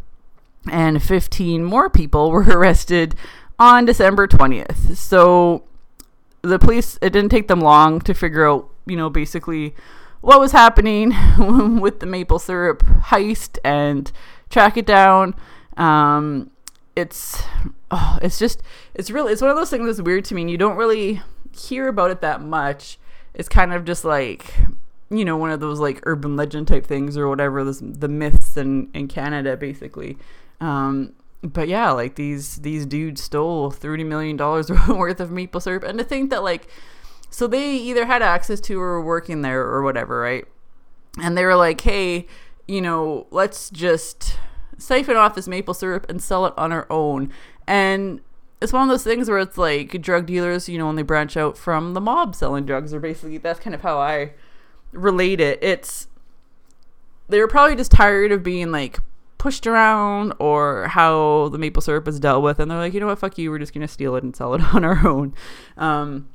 and 0.71 1.03
15 1.03 1.65
more 1.65 1.91
people 1.91 2.31
were 2.31 2.45
arrested 2.45 3.17
on 3.59 3.85
December 3.85 4.29
20th. 4.29 4.97
So 4.97 5.65
the 6.43 6.59
police, 6.59 6.99
it 7.03 7.11
didn't 7.11 7.31
take 7.31 7.49
them 7.49 7.61
long 7.61 8.01
to 8.03 8.15
figure 8.15 8.49
out, 8.49 8.69
you 8.87 8.97
know, 8.97 9.11
basically 9.11 9.75
what 10.21 10.39
was 10.39 10.53
happening 10.53 11.13
with 11.81 11.99
the 11.99 12.07
maple 12.07 12.39
syrup 12.39 12.85
heist 13.07 13.59
and 13.65 14.13
track 14.51 14.77
it 14.77 14.87
down. 14.87 15.35
Um, 15.77 16.51
it's, 16.95 17.43
oh, 17.91 18.19
it's 18.23 18.39
just, 18.39 18.63
it's 18.95 19.11
really, 19.11 19.33
it's 19.33 19.43
one 19.43 19.51
of 19.51 19.57
those 19.57 19.71
things 19.71 19.87
that's 19.87 20.01
weird 20.01 20.25
to 20.27 20.35
me. 20.35 20.43
And 20.43 20.51
you 20.51 20.59
don't 20.59 20.77
really 20.77 21.23
hear 21.55 21.89
about 21.89 22.11
it 22.11 22.21
that 22.21 22.41
much. 22.41 22.99
It's 23.35 23.49
kind 23.49 23.73
of 23.73 23.85
just 23.85 24.05
like 24.05 24.55
you 25.11 25.25
know 25.25 25.37
one 25.37 25.51
of 25.51 25.61
those 25.61 25.79
like 25.79 26.01
urban 26.05 26.37
legend 26.37 26.69
type 26.69 26.87
things 26.87 27.17
or 27.17 27.29
whatever 27.29 27.63
this, 27.65 27.81
the 27.83 28.09
myths 28.09 28.57
in 28.57 28.91
in 28.95 29.09
Canada 29.09 29.57
basically. 29.57 30.19
Um, 30.61 31.13
but 31.43 31.69
yeah, 31.69 31.91
like 31.91 32.15
these 32.15 32.57
these 32.57 32.87
dudes 32.87 33.23
stole 33.23 33.71
thirty 33.71 34.05
million 34.05 34.37
dollars 34.37 34.71
worth 34.89 35.21
of 35.21 35.31
maple 35.31 35.61
syrup, 35.61 35.83
and 35.83 35.99
to 35.99 36.05
think 36.05 36.31
that 36.31 36.43
like, 36.43 36.69
so 37.31 37.47
they 37.47 37.77
either 37.77 38.07
had 38.07 38.23
access 38.23 38.61
to 38.63 38.81
or 38.81 39.01
were 39.01 39.05
working 39.05 39.43
there 39.43 39.63
or 39.63 39.83
whatever, 39.83 40.21
right? 40.21 40.45
And 41.21 41.37
they 41.37 41.45
were 41.45 41.57
like, 41.57 41.81
hey, 41.83 42.27
you 42.67 42.81
know, 42.81 43.27
let's 43.31 43.69
just 43.71 44.39
siphon 44.79 45.17
off 45.17 45.35
this 45.35 45.49
maple 45.49 45.75
syrup 45.75 46.09
and 46.09 46.23
sell 46.23 46.47
it 46.47 46.55
on 46.57 46.73
our 46.73 46.87
own. 46.91 47.33
And 47.67 48.21
it's 48.63 48.73
one 48.73 48.83
of 48.83 48.89
those 48.89 49.03
things 49.03 49.29
where 49.29 49.39
it's 49.39 49.59
like 49.59 50.01
drug 50.01 50.27
dealers, 50.27 50.69
you 50.69 50.79
know, 50.79 50.87
when 50.87 50.95
they 50.95 51.03
branch 51.03 51.37
out 51.37 51.59
from 51.59 51.95
the 51.95 52.01
mob 52.01 52.37
selling 52.37 52.65
drugs, 52.65 52.95
or 52.95 53.01
basically 53.01 53.39
that's 53.39 53.59
kind 53.59 53.75
of 53.75 53.81
how 53.81 53.99
I 53.99 54.33
relate 54.93 55.41
it. 55.41 55.59
It's 55.61 56.07
they 57.29 57.41
were 57.41 57.49
probably 57.49 57.75
just 57.75 57.91
tired 57.91 58.31
of 58.31 58.45
being 58.45 58.71
like 58.71 59.01
pushed 59.39 59.67
around 59.67 60.33
or 60.39 60.87
how 60.87 61.49
the 61.49 61.59
maple 61.59 61.83
syrup 61.83 62.07
is 62.07 62.21
dealt 62.21 62.45
with, 62.45 62.61
and 62.61 62.71
they're 62.71 62.79
like, 62.79 62.95
you 62.95 63.01
know 63.01 63.07
what, 63.07 63.19
fuck 63.19 63.37
you, 63.37 63.51
we're 63.51 63.59
just 63.59 63.75
gonna 63.75 63.89
steal 63.89 64.15
it 64.15 64.23
and 64.23 64.37
sell 64.37 64.55
it 64.55 64.61
on 64.75 64.85
our 64.85 65.07
own. 65.07 65.35
Um, 65.77 66.29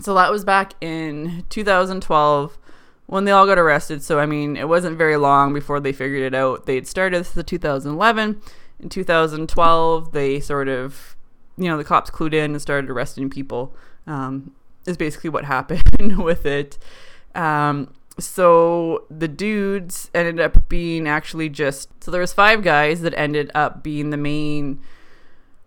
so 0.00 0.14
that 0.14 0.30
was 0.30 0.44
back 0.44 0.72
in 0.80 1.44
2012 1.50 2.58
when 3.06 3.24
they 3.24 3.30
all 3.30 3.46
got 3.46 3.58
arrested. 3.58 4.02
So 4.02 4.18
I 4.18 4.24
mean, 4.24 4.56
it 4.56 4.68
wasn't 4.68 4.96
very 4.96 5.18
long 5.18 5.52
before 5.52 5.80
they 5.80 5.92
figured 5.92 6.22
it 6.22 6.34
out. 6.34 6.64
They 6.64 6.76
had 6.76 6.86
started 6.86 7.20
this 7.20 7.36
in 7.36 7.44
2011. 7.44 8.40
In 8.80 8.88
2012, 8.88 10.12
they 10.12 10.40
sort 10.40 10.68
of 10.68 11.16
you 11.58 11.68
know, 11.68 11.76
the 11.76 11.84
cops 11.84 12.10
clued 12.10 12.32
in 12.32 12.52
and 12.52 12.62
started 12.62 12.90
arresting 12.90 13.28
people. 13.28 13.74
Um, 14.06 14.52
is 14.86 14.96
basically 14.96 15.30
what 15.30 15.44
happened 15.56 16.22
with 16.22 16.46
it. 16.46 16.78
Um, 17.34 17.92
so 18.18 19.04
the 19.10 19.28
dudes 19.28 20.10
ended 20.12 20.40
up 20.40 20.68
being 20.68 21.06
actually 21.06 21.48
just 21.48 21.88
so 22.02 22.10
there 22.10 22.20
was 22.20 22.32
five 22.32 22.62
guys 22.62 23.02
that 23.02 23.14
ended 23.16 23.50
up 23.54 23.82
being 23.82 24.10
the 24.10 24.16
main 24.16 24.80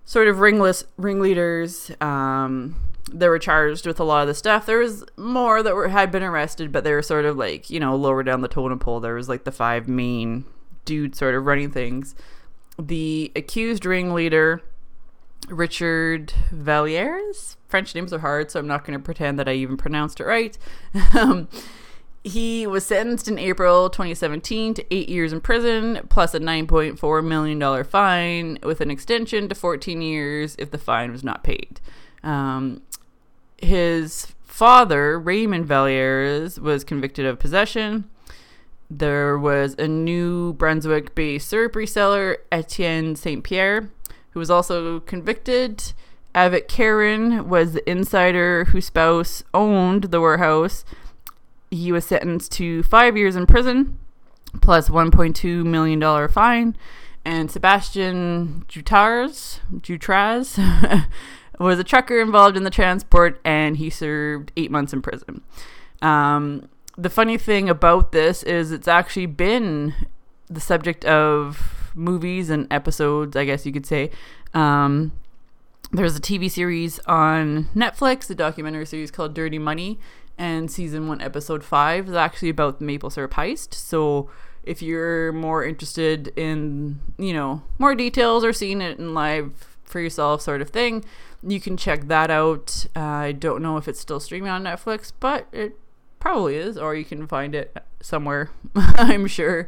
sort 0.03 0.27
of 0.27 0.39
ringless 0.39 0.83
ringleaders. 0.97 1.91
Um, 2.01 2.75
they 3.11 3.29
were 3.29 3.39
charged 3.39 3.85
with 3.85 3.99
a 3.99 4.03
lot 4.03 4.21
of 4.21 4.27
the 4.27 4.33
stuff. 4.33 4.65
There 4.65 4.79
was 4.79 5.05
more 5.15 5.63
that 5.63 5.75
were 5.75 5.87
had 5.87 6.11
been 6.11 6.23
arrested, 6.23 6.71
but 6.71 6.83
they 6.83 6.91
were 6.91 7.01
sort 7.01 7.25
of 7.25 7.37
like 7.37 7.69
you 7.69 7.79
know 7.79 7.95
lower 7.95 8.23
down 8.23 8.41
the 8.41 8.49
totem 8.49 8.79
pole. 8.79 8.99
There 8.99 9.15
was 9.15 9.29
like 9.29 9.45
the 9.45 9.51
five 9.51 9.87
main 9.87 10.43
dudes 10.83 11.19
sort 11.19 11.35
of 11.35 11.45
running 11.45 11.71
things. 11.71 12.15
The 12.77 13.31
accused 13.35 13.85
ringleader 13.85 14.61
Richard 15.49 16.33
Vallières. 16.53 17.55
French 17.67 17.95
names 17.95 18.13
are 18.13 18.19
hard, 18.19 18.51
so 18.51 18.59
I'm 18.59 18.67
not 18.67 18.85
going 18.85 18.97
to 18.97 19.03
pretend 19.03 19.39
that 19.39 19.47
I 19.47 19.53
even 19.53 19.77
pronounced 19.77 20.19
it 20.19 20.25
right. 20.25 20.57
um, 21.17 21.47
he 22.23 22.67
was 22.67 22.85
sentenced 22.85 23.27
in 23.27 23.39
April 23.39 23.89
2017 23.89 24.75
to 24.75 24.93
eight 24.93 25.09
years 25.09 25.33
in 25.33 25.41
prison 25.41 26.01
plus 26.09 26.33
a 26.35 26.39
$9.4 26.39 27.25
million 27.25 27.83
fine 27.83 28.59
with 28.61 28.79
an 28.81 28.91
extension 28.91 29.49
to 29.49 29.55
14 29.55 30.01
years 30.01 30.55
if 30.59 30.69
the 30.69 30.77
fine 30.77 31.11
was 31.11 31.23
not 31.23 31.43
paid. 31.43 31.79
Um, 32.23 32.83
his 33.57 34.33
father, 34.43 35.19
Raymond 35.19 35.67
Vallières, 35.67 36.59
was 36.59 36.83
convicted 36.83 37.25
of 37.25 37.39
possession. 37.39 38.09
There 38.89 39.37
was 39.37 39.73
a 39.79 39.87
New 39.87 40.53
Brunswick 40.53 41.15
based 41.15 41.47
syrup 41.47 41.73
reseller, 41.73 42.37
Etienne 42.51 43.15
St. 43.15 43.43
Pierre, 43.43 43.89
who 44.31 44.39
was 44.39 44.49
also 44.49 44.99
convicted. 45.01 45.93
Avik 46.33 46.67
Caron 46.67 47.49
was 47.49 47.73
the 47.73 47.89
insider 47.89 48.65
whose 48.65 48.85
spouse 48.85 49.43
owned 49.53 50.05
the 50.05 50.21
warehouse 50.21 50.85
he 51.71 51.91
was 51.91 52.05
sentenced 52.05 52.51
to 52.51 52.83
five 52.83 53.15
years 53.15 53.35
in 53.35 53.45
prison 53.45 53.97
plus 54.61 54.89
$1.2 54.89 55.65
million 55.65 56.27
fine. 56.27 56.75
And 57.23 57.49
Sebastian 57.49 58.65
Jutars, 58.67 59.59
Jutras 59.79 60.57
was 61.59 61.79
a 61.79 61.83
trucker 61.83 62.19
involved 62.19 62.57
in 62.57 62.63
the 62.63 62.69
transport 62.69 63.39
and 63.45 63.77
he 63.77 63.89
served 63.89 64.51
eight 64.57 64.71
months 64.71 64.91
in 64.91 65.01
prison. 65.01 65.41
Um, 66.01 66.67
the 66.97 67.09
funny 67.09 67.37
thing 67.37 67.69
about 67.69 68.11
this 68.11 68.43
is 68.43 68.71
it's 68.71 68.87
actually 68.87 69.27
been 69.27 69.93
the 70.47 70.59
subject 70.59 71.05
of 71.05 71.80
movies 71.95 72.49
and 72.49 72.71
episodes, 72.71 73.35
I 73.35 73.45
guess 73.45 73.65
you 73.65 73.71
could 73.71 73.85
say. 73.85 74.11
Um, 74.53 75.11
there's 75.91 76.15
a 76.15 76.21
TV 76.21 76.49
series 76.49 76.99
on 76.99 77.65
Netflix, 77.75 78.29
a 78.29 78.35
documentary 78.35 78.85
series 78.85 79.11
called 79.11 79.33
Dirty 79.33 79.59
Money, 79.59 79.99
and 80.37 80.71
season 80.71 81.07
one, 81.07 81.21
episode 81.21 81.63
five 81.63 82.07
is 82.07 82.15
actually 82.15 82.49
about 82.49 82.79
the 82.79 82.85
maple 82.85 83.09
syrup 83.09 83.33
heist. 83.33 83.73
So 83.73 84.29
if 84.63 84.81
you're 84.81 85.31
more 85.33 85.63
interested 85.63 86.29
in, 86.35 86.99
you 87.17 87.33
know, 87.33 87.63
more 87.77 87.95
details 87.95 88.43
or 88.43 88.53
seeing 88.53 88.81
it 88.81 88.97
in 88.97 89.13
live 89.13 89.77
for 89.83 89.99
yourself, 89.99 90.41
sort 90.41 90.61
of 90.61 90.69
thing, 90.69 91.03
you 91.43 91.59
can 91.59 91.75
check 91.75 92.07
that 92.07 92.31
out. 92.31 92.85
Uh, 92.95 92.99
I 92.99 93.31
don't 93.33 93.61
know 93.61 93.77
if 93.77 93.87
it's 93.87 93.99
still 93.99 94.19
streaming 94.19 94.49
on 94.49 94.63
Netflix, 94.63 95.11
but 95.19 95.47
it 95.51 95.77
probably 96.19 96.55
is, 96.55 96.77
or 96.77 96.95
you 96.95 97.03
can 97.03 97.27
find 97.27 97.53
it 97.53 97.75
somewhere, 98.01 98.49
I'm 98.75 99.27
sure. 99.27 99.67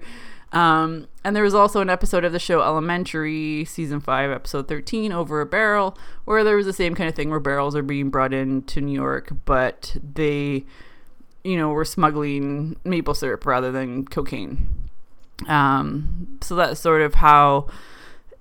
Um, 0.54 1.08
and 1.24 1.36
there 1.36 1.44
was 1.44 1.56
also 1.56 1.82
an 1.82 1.90
episode 1.90 2.24
of 2.24 2.32
the 2.32 2.40
show 2.40 2.62
Elementary, 2.62 3.66
season 3.66 4.00
5, 4.00 4.30
episode 4.30 4.68
13, 4.68 5.12
Over 5.12 5.42
a 5.42 5.46
Barrel, 5.46 5.98
where 6.26 6.44
there 6.44 6.56
was 6.56 6.68
the 6.68 6.74
same 6.74 6.94
kind 6.94 7.10
of 7.10 7.16
thing 7.16 7.32
where 7.32 7.40
barrels 7.40 7.76
are 7.76 7.82
being 7.82 8.10
brought 8.10 8.34
in 8.34 8.62
to 8.64 8.80
New 8.80 8.94
York, 8.94 9.34
but 9.46 9.98
they, 10.14 10.64
you 11.44 11.58
know, 11.58 11.70
were 11.70 11.84
smuggling 11.84 12.78
maple 12.84 13.16
syrup 13.16 13.46
rather 13.48 13.72
than 13.72 14.06
cocaine. 14.06 14.90
Um, 15.48 16.38
so 16.42 16.56
that's 16.56 16.80
sort 16.80 17.02
of 17.02 17.16
how 17.16 17.68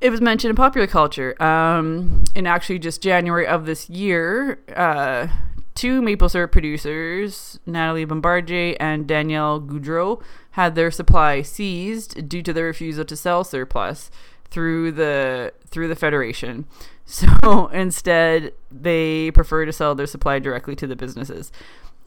it 0.03 0.11
was 0.11 0.21
mentioned 0.21 0.51
in 0.51 0.57
popular 0.57 0.87
culture. 0.87 1.41
Um, 1.43 2.25
and 2.37 2.47
actually, 2.47 2.79
just 2.79 3.03
January 3.03 3.47
of 3.47 3.65
this 3.65 3.89
year, 3.89 4.59
uh, 4.77 5.29
two 5.75 6.03
maple 6.03 6.29
syrup 6.29 6.53
producers, 6.53 7.59
Natalie 7.65 8.05
Bombardier 8.05 8.77
and 8.79 9.07
Danielle 9.07 9.61
Goudreau, 9.61 10.23
had 10.53 10.75
their 10.75 10.91
supply 10.91 11.43
seized 11.43 12.29
due 12.29 12.43
to 12.43 12.53
their 12.53 12.67
refusal 12.67 13.05
to 13.05 13.17
sell 13.17 13.45
surplus 13.45 14.11
through 14.51 14.93
the 14.93 15.53
through 15.67 15.89
the 15.89 15.97
federation. 15.97 16.67
So 17.05 17.67
instead, 17.73 18.55
they 18.71 19.33
prefer 19.33 19.67
to 19.67 19.73
sell 19.73 19.95
their 19.95 20.07
supply 20.07 20.39
directly 20.39 20.77
to 20.77 20.87
the 20.87 20.97
businesses. 20.97 21.51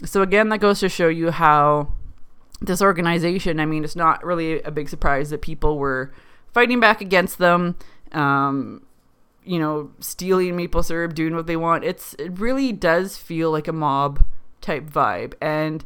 So 0.04 0.22
again, 0.22 0.50
that 0.50 0.60
goes 0.60 0.80
to 0.80 0.90
show 0.90 1.10
you 1.10 1.32
how 1.32 1.90
this 2.62 2.82
organization. 2.82 3.60
I 3.60 3.66
mean, 3.66 3.84
it's 3.84 3.96
not 3.96 4.24
really 4.26 4.64
a 4.64 4.72
big 4.72 4.90
surprise 4.90 5.30
that 5.30 5.42
people 5.42 5.78
were 5.78 6.14
fighting 6.54 6.80
back 6.80 7.02
against 7.02 7.38
them. 7.38 7.76
Um, 8.14 8.86
you 9.44 9.60
know, 9.60 9.92
stealing 10.00 10.56
maple 10.56 10.82
syrup, 10.82 11.14
doing 11.14 11.36
what 11.36 11.46
they 11.46 11.58
want. 11.58 11.84
It's 11.84 12.14
it 12.16 12.40
really 12.40 12.72
does 12.72 13.18
feel 13.18 13.52
like 13.52 13.68
a 13.68 13.74
mob 13.74 14.26
type 14.62 14.90
vibe. 14.90 15.34
And 15.42 15.86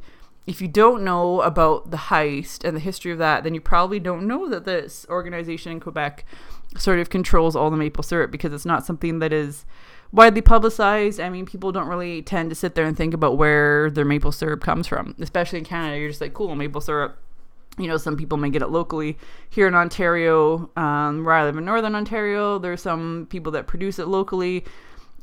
if 0.50 0.62
you 0.62 0.68
don't 0.68 1.04
know 1.04 1.42
about 1.42 1.92
the 1.92 1.98
heist 1.98 2.68
and 2.68 2.76
the 2.76 2.82
history 2.82 3.12
of 3.12 3.20
that, 3.20 3.44
then 3.44 3.54
you 3.54 3.62
probably 3.62 4.00
don't 4.00 4.26
know 4.26 4.50
that 4.50 4.66
this 4.66 5.06
organization 5.08 5.72
in 5.72 5.80
Quebec 5.80 6.26
sort 6.76 6.98
of 6.98 7.12
controls 7.12 7.56
all 7.56 7.70
the 7.70 7.78
maple 7.78 8.02
syrup 8.02 8.32
because 8.32 8.52
it's 8.52 8.66
not 8.66 8.84
something 8.84 9.20
that 9.20 9.32
is 9.32 9.64
widely 10.12 10.42
publicized. 10.42 11.20
I 11.20 11.30
mean, 11.30 11.46
people 11.46 11.72
don't 11.72 11.88
really 11.88 12.24
tend 12.24 12.50
to 12.50 12.56
sit 12.56 12.74
there 12.74 12.86
and 12.86 12.98
think 12.98 13.14
about 13.14 13.38
where 13.38 13.92
their 13.92 14.06
maple 14.06 14.32
syrup 14.32 14.62
comes 14.62 14.88
from, 14.88 15.14
especially 15.20 15.60
in 15.60 15.66
Canada. 15.66 16.00
You're 16.00 16.10
just 16.10 16.20
like, 16.20 16.34
cool, 16.34 16.56
maple 16.56 16.82
syrup 16.82 17.20
you 17.78 17.88
know, 17.88 17.96
some 17.96 18.18
people 18.18 18.38
may 18.38 18.50
get 18.50 18.62
it 18.62 18.72
locally. 18.72 19.18
Here 19.50 19.66
in 19.66 19.74
Ontario, 19.74 20.70
um, 20.76 21.24
where 21.24 21.34
I 21.36 21.46
live 21.46 21.58
in 21.58 21.64
Northern 21.64 21.96
Ontario, 21.96 22.60
there's 22.60 22.82
some 22.82 23.28
people 23.30 23.54
that 23.54 23.68
produce 23.68 24.00
it 24.00 24.10
locally, 24.10 24.66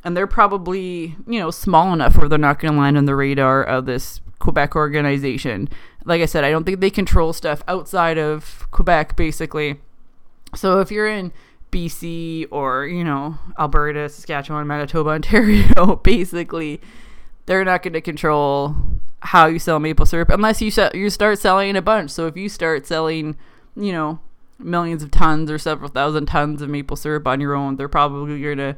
and 0.04 0.16
they're 0.16 0.26
probably, 0.26 1.16
you 1.26 1.38
know, 1.38 1.50
small 1.50 1.92
enough 1.92 2.16
where 2.16 2.30
they're 2.30 2.38
not 2.38 2.58
going 2.58 2.72
to 2.72 2.80
land 2.80 2.96
on 2.96 3.04
the 3.04 3.14
radar 3.14 3.62
of 3.62 3.84
this 3.84 4.22
Quebec 4.46 4.76
organization. 4.76 5.68
Like 6.04 6.22
I 6.22 6.26
said, 6.26 6.44
I 6.44 6.52
don't 6.52 6.62
think 6.62 6.78
they 6.78 6.88
control 6.88 7.32
stuff 7.32 7.64
outside 7.66 8.16
of 8.16 8.64
Quebec, 8.70 9.16
basically. 9.16 9.80
So 10.54 10.78
if 10.78 10.92
you're 10.92 11.08
in 11.08 11.32
BC 11.72 12.46
or, 12.52 12.86
you 12.86 13.02
know, 13.02 13.40
Alberta, 13.58 14.08
Saskatchewan, 14.08 14.68
Manitoba, 14.68 15.10
Ontario, 15.18 15.96
basically, 15.96 16.80
they're 17.46 17.64
not 17.64 17.82
going 17.82 17.94
to 17.94 18.00
control 18.00 18.76
how 19.18 19.46
you 19.46 19.58
sell 19.58 19.80
maple 19.80 20.06
syrup 20.06 20.28
unless 20.28 20.62
you 20.62 20.70
you 20.94 21.10
start 21.10 21.40
selling 21.40 21.74
a 21.74 21.82
bunch. 21.82 22.12
So 22.12 22.28
if 22.28 22.36
you 22.36 22.48
start 22.48 22.86
selling, 22.86 23.36
you 23.74 23.90
know, 23.90 24.20
millions 24.60 25.02
of 25.02 25.10
tons 25.10 25.50
or 25.50 25.58
several 25.58 25.90
thousand 25.90 26.26
tons 26.26 26.62
of 26.62 26.68
maple 26.68 26.96
syrup 26.96 27.26
on 27.26 27.40
your 27.40 27.56
own, 27.56 27.74
they're 27.74 27.88
probably 27.88 28.40
going 28.40 28.58
to 28.58 28.76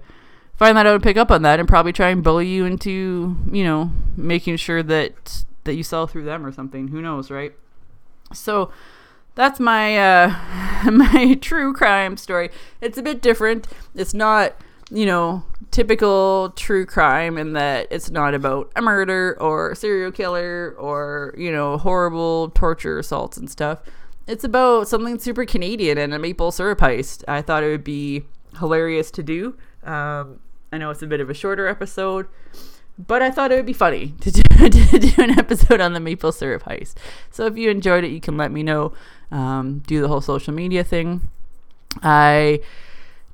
find 0.56 0.78
that 0.78 0.86
out 0.86 0.94
and 0.94 1.02
pick 1.02 1.18
up 1.18 1.30
on 1.30 1.42
that 1.42 1.60
and 1.60 1.68
probably 1.68 1.92
try 1.92 2.08
and 2.08 2.24
bully 2.24 2.48
you 2.48 2.64
into, 2.64 3.36
you 3.52 3.64
know, 3.64 3.92
making 4.16 4.56
sure 4.56 4.82
that 4.82 5.44
that 5.68 5.76
you 5.76 5.84
sell 5.84 6.06
through 6.06 6.24
them 6.24 6.44
or 6.44 6.50
something. 6.50 6.88
Who 6.88 7.00
knows, 7.00 7.30
right? 7.30 7.52
So 8.32 8.72
that's 9.34 9.60
my 9.60 9.96
uh 9.96 10.34
my 10.90 11.38
true 11.40 11.72
crime 11.72 12.16
story. 12.16 12.50
It's 12.80 12.98
a 12.98 13.02
bit 13.02 13.22
different. 13.22 13.68
It's 13.94 14.14
not 14.14 14.56
you 14.90 15.04
know, 15.04 15.44
typical 15.70 16.50
true 16.56 16.86
crime 16.86 17.36
in 17.36 17.52
that 17.52 17.86
it's 17.90 18.10
not 18.10 18.34
about 18.34 18.72
a 18.74 18.80
murder 18.80 19.36
or 19.40 19.72
a 19.72 19.76
serial 19.76 20.10
killer 20.10 20.74
or, 20.78 21.34
you 21.36 21.52
know, 21.52 21.76
horrible 21.76 22.50
torture 22.50 22.98
assaults 22.98 23.36
and 23.36 23.50
stuff. 23.50 23.80
It's 24.26 24.44
about 24.44 24.88
something 24.88 25.18
super 25.18 25.44
Canadian 25.44 25.98
and 25.98 26.14
a 26.14 26.18
maple 26.18 26.52
syrup 26.52 26.78
heist. 26.80 27.22
I 27.28 27.42
thought 27.42 27.62
it 27.62 27.68
would 27.68 27.84
be 27.84 28.24
hilarious 28.58 29.10
to 29.12 29.22
do. 29.22 29.56
Um, 29.84 30.40
I 30.72 30.78
know 30.78 30.90
it's 30.90 31.02
a 31.02 31.06
bit 31.06 31.20
of 31.20 31.30
a 31.30 31.34
shorter 31.34 31.66
episode, 31.66 32.26
but 32.98 33.22
I 33.22 33.30
thought 33.30 33.52
it 33.52 33.56
would 33.56 33.66
be 33.66 33.72
funny 33.72 34.14
to 34.20 34.30
do, 34.30 34.42
to 34.58 34.98
do 34.98 35.22
an 35.22 35.38
episode 35.38 35.80
on 35.80 35.92
the 35.92 36.00
maple 36.00 36.32
syrup 36.32 36.64
heist. 36.64 36.94
So 37.30 37.46
if 37.46 37.56
you 37.56 37.70
enjoyed 37.70 38.04
it, 38.04 38.08
you 38.08 38.20
can 38.20 38.36
let 38.36 38.50
me 38.50 38.62
know. 38.62 38.92
Um, 39.30 39.80
do 39.86 40.00
the 40.00 40.08
whole 40.08 40.20
social 40.20 40.54
media 40.54 40.82
thing. 40.82 41.28
I 42.02 42.60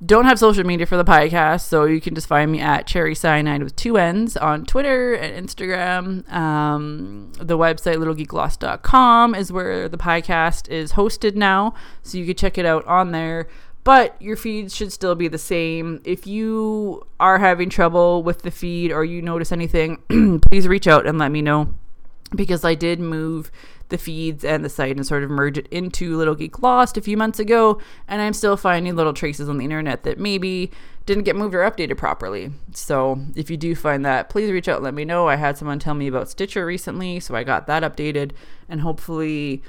don't 0.05 0.25
have 0.25 0.37
social 0.37 0.65
media 0.65 0.85
for 0.85 0.97
the 0.97 1.05
podcast, 1.05 1.61
so 1.61 1.85
you 1.85 2.01
can 2.01 2.13
just 2.15 2.27
find 2.27 2.51
me 2.51 2.59
at 2.59 2.85
Cherry 2.85 3.15
Cyanide 3.15 3.63
with 3.63 3.75
two 3.75 3.97
N's 3.97 4.35
on 4.35 4.65
Twitter 4.65 5.13
and 5.13 5.47
Instagram. 5.47 6.29
Um, 6.31 7.31
the 7.37 7.57
website 7.57 7.95
littlegeeklost.com 7.95 9.35
is 9.35 9.51
where 9.51 9.87
the 9.87 9.97
podcast 9.97 10.69
is 10.69 10.93
hosted 10.93 11.35
now, 11.35 11.73
so 12.03 12.17
you 12.17 12.25
can 12.25 12.35
check 12.35 12.57
it 12.57 12.65
out 12.65 12.85
on 12.85 13.11
there. 13.11 13.47
But 13.85 14.19
your 14.19 14.35
feeds 14.35 14.75
should 14.75 14.91
still 14.91 15.13
be 15.13 15.27
the 15.27 15.37
same. 15.37 16.01
If 16.03 16.25
you 16.25 17.05
are 17.19 17.37
having 17.37 17.69
trouble 17.69 18.23
with 18.23 18.41
the 18.41 18.49
feed 18.51 18.91
or 18.91 19.05
you 19.05 19.21
notice 19.21 19.51
anything, 19.51 20.01
please 20.49 20.67
reach 20.67 20.87
out 20.87 21.05
and 21.05 21.19
let 21.19 21.31
me 21.31 21.41
know 21.43 21.73
because 22.35 22.65
I 22.65 22.73
did 22.73 22.99
move 22.99 23.51
the 23.89 23.97
feeds 23.99 24.43
and 24.43 24.65
the 24.65 24.69
site 24.69 24.95
and 24.95 25.05
sort 25.05 25.23
of 25.23 25.29
merge 25.29 25.59
it 25.59 25.67
into 25.67 26.17
Little 26.17 26.33
Geek 26.33 26.63
Lost 26.63 26.97
a 26.97 27.01
few 27.01 27.15
months 27.15 27.37
ago, 27.37 27.79
and 28.07 28.23
I'm 28.23 28.33
still 28.33 28.57
finding 28.57 28.95
little 28.95 29.13
traces 29.13 29.47
on 29.47 29.59
the 29.59 29.63
internet 29.63 30.01
that 30.03 30.17
maybe 30.17 30.71
didn't 31.05 31.25
get 31.25 31.35
moved 31.35 31.53
or 31.53 31.59
updated 31.59 31.97
properly. 31.97 32.51
So 32.73 33.23
if 33.35 33.51
you 33.51 33.57
do 33.57 33.75
find 33.75 34.03
that, 34.03 34.29
please 34.29 34.51
reach 34.51 34.67
out 34.67 34.81
let 34.81 34.95
me 34.95 35.05
know. 35.05 35.27
I 35.27 35.35
had 35.35 35.59
someone 35.59 35.77
tell 35.77 35.93
me 35.93 36.07
about 36.07 36.29
Stitcher 36.29 36.65
recently, 36.65 37.19
so 37.19 37.35
I 37.35 37.43
got 37.43 37.67
that 37.67 37.83
updated, 37.83 38.31
and 38.67 38.81
hopefully 38.81 39.61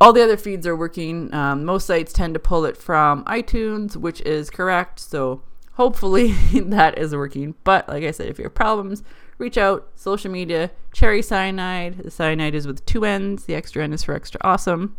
all 0.00 0.12
the 0.12 0.22
other 0.22 0.36
feeds 0.36 0.66
are 0.66 0.76
working. 0.76 1.32
Um, 1.34 1.64
most 1.64 1.86
sites 1.86 2.12
tend 2.12 2.34
to 2.34 2.40
pull 2.40 2.64
it 2.64 2.76
from 2.76 3.24
iTunes, 3.24 3.96
which 3.96 4.20
is 4.22 4.50
correct. 4.50 5.00
So 5.00 5.42
hopefully 5.72 6.32
that 6.54 6.98
is 6.98 7.14
working. 7.14 7.54
But 7.64 7.88
like 7.88 8.04
I 8.04 8.10
said, 8.10 8.28
if 8.28 8.38
you 8.38 8.44
have 8.44 8.54
problems, 8.54 9.02
reach 9.38 9.58
out. 9.58 9.88
Social 9.94 10.30
media, 10.30 10.70
Cherry 10.92 11.22
Cyanide. 11.22 11.98
The 11.98 12.10
cyanide 12.10 12.54
is 12.54 12.66
with 12.66 12.84
two 12.86 13.04
N's. 13.04 13.44
The 13.44 13.54
extra 13.54 13.82
N 13.82 13.92
is 13.92 14.04
for 14.04 14.14
extra 14.14 14.40
awesome. 14.44 14.96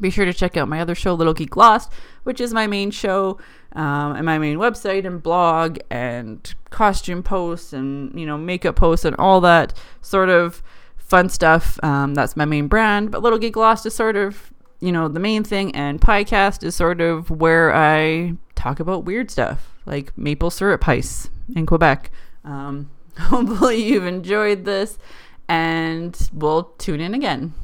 Be 0.00 0.10
sure 0.10 0.24
to 0.24 0.32
check 0.32 0.56
out 0.56 0.68
my 0.68 0.80
other 0.80 0.96
show, 0.96 1.14
Little 1.14 1.34
Geek 1.34 1.56
Lost, 1.56 1.92
which 2.24 2.40
is 2.40 2.52
my 2.52 2.66
main 2.66 2.90
show 2.90 3.38
um, 3.74 4.16
and 4.16 4.26
my 4.26 4.38
main 4.38 4.58
website 4.58 5.06
and 5.06 5.22
blog 5.22 5.78
and 5.88 6.54
costume 6.70 7.22
posts 7.22 7.72
and 7.72 8.18
you 8.18 8.26
know 8.26 8.36
makeup 8.36 8.74
posts 8.74 9.04
and 9.04 9.14
all 9.16 9.40
that 9.40 9.72
sort 10.00 10.28
of 10.28 10.62
fun 11.04 11.28
stuff. 11.28 11.78
Um, 11.82 12.14
that's 12.14 12.36
my 12.36 12.44
main 12.44 12.66
brand. 12.66 13.10
But 13.10 13.22
Little 13.22 13.38
Geek 13.38 13.56
Lost 13.56 13.86
is 13.86 13.94
sort 13.94 14.16
of, 14.16 14.52
you 14.80 14.92
know, 14.92 15.08
the 15.08 15.20
main 15.20 15.44
thing. 15.44 15.74
And 15.74 16.00
Piecast 16.00 16.64
is 16.64 16.74
sort 16.74 17.00
of 17.00 17.30
where 17.30 17.74
I 17.74 18.34
talk 18.54 18.80
about 18.80 19.04
weird 19.04 19.30
stuff 19.30 19.74
like 19.86 20.16
maple 20.16 20.50
syrup 20.50 20.86
ice 20.88 21.28
in 21.54 21.66
Quebec. 21.66 22.10
Um, 22.44 22.90
hopefully 23.18 23.82
you've 23.82 24.06
enjoyed 24.06 24.64
this 24.64 24.98
and 25.48 26.30
we'll 26.32 26.64
tune 26.78 27.00
in 27.00 27.14
again. 27.14 27.54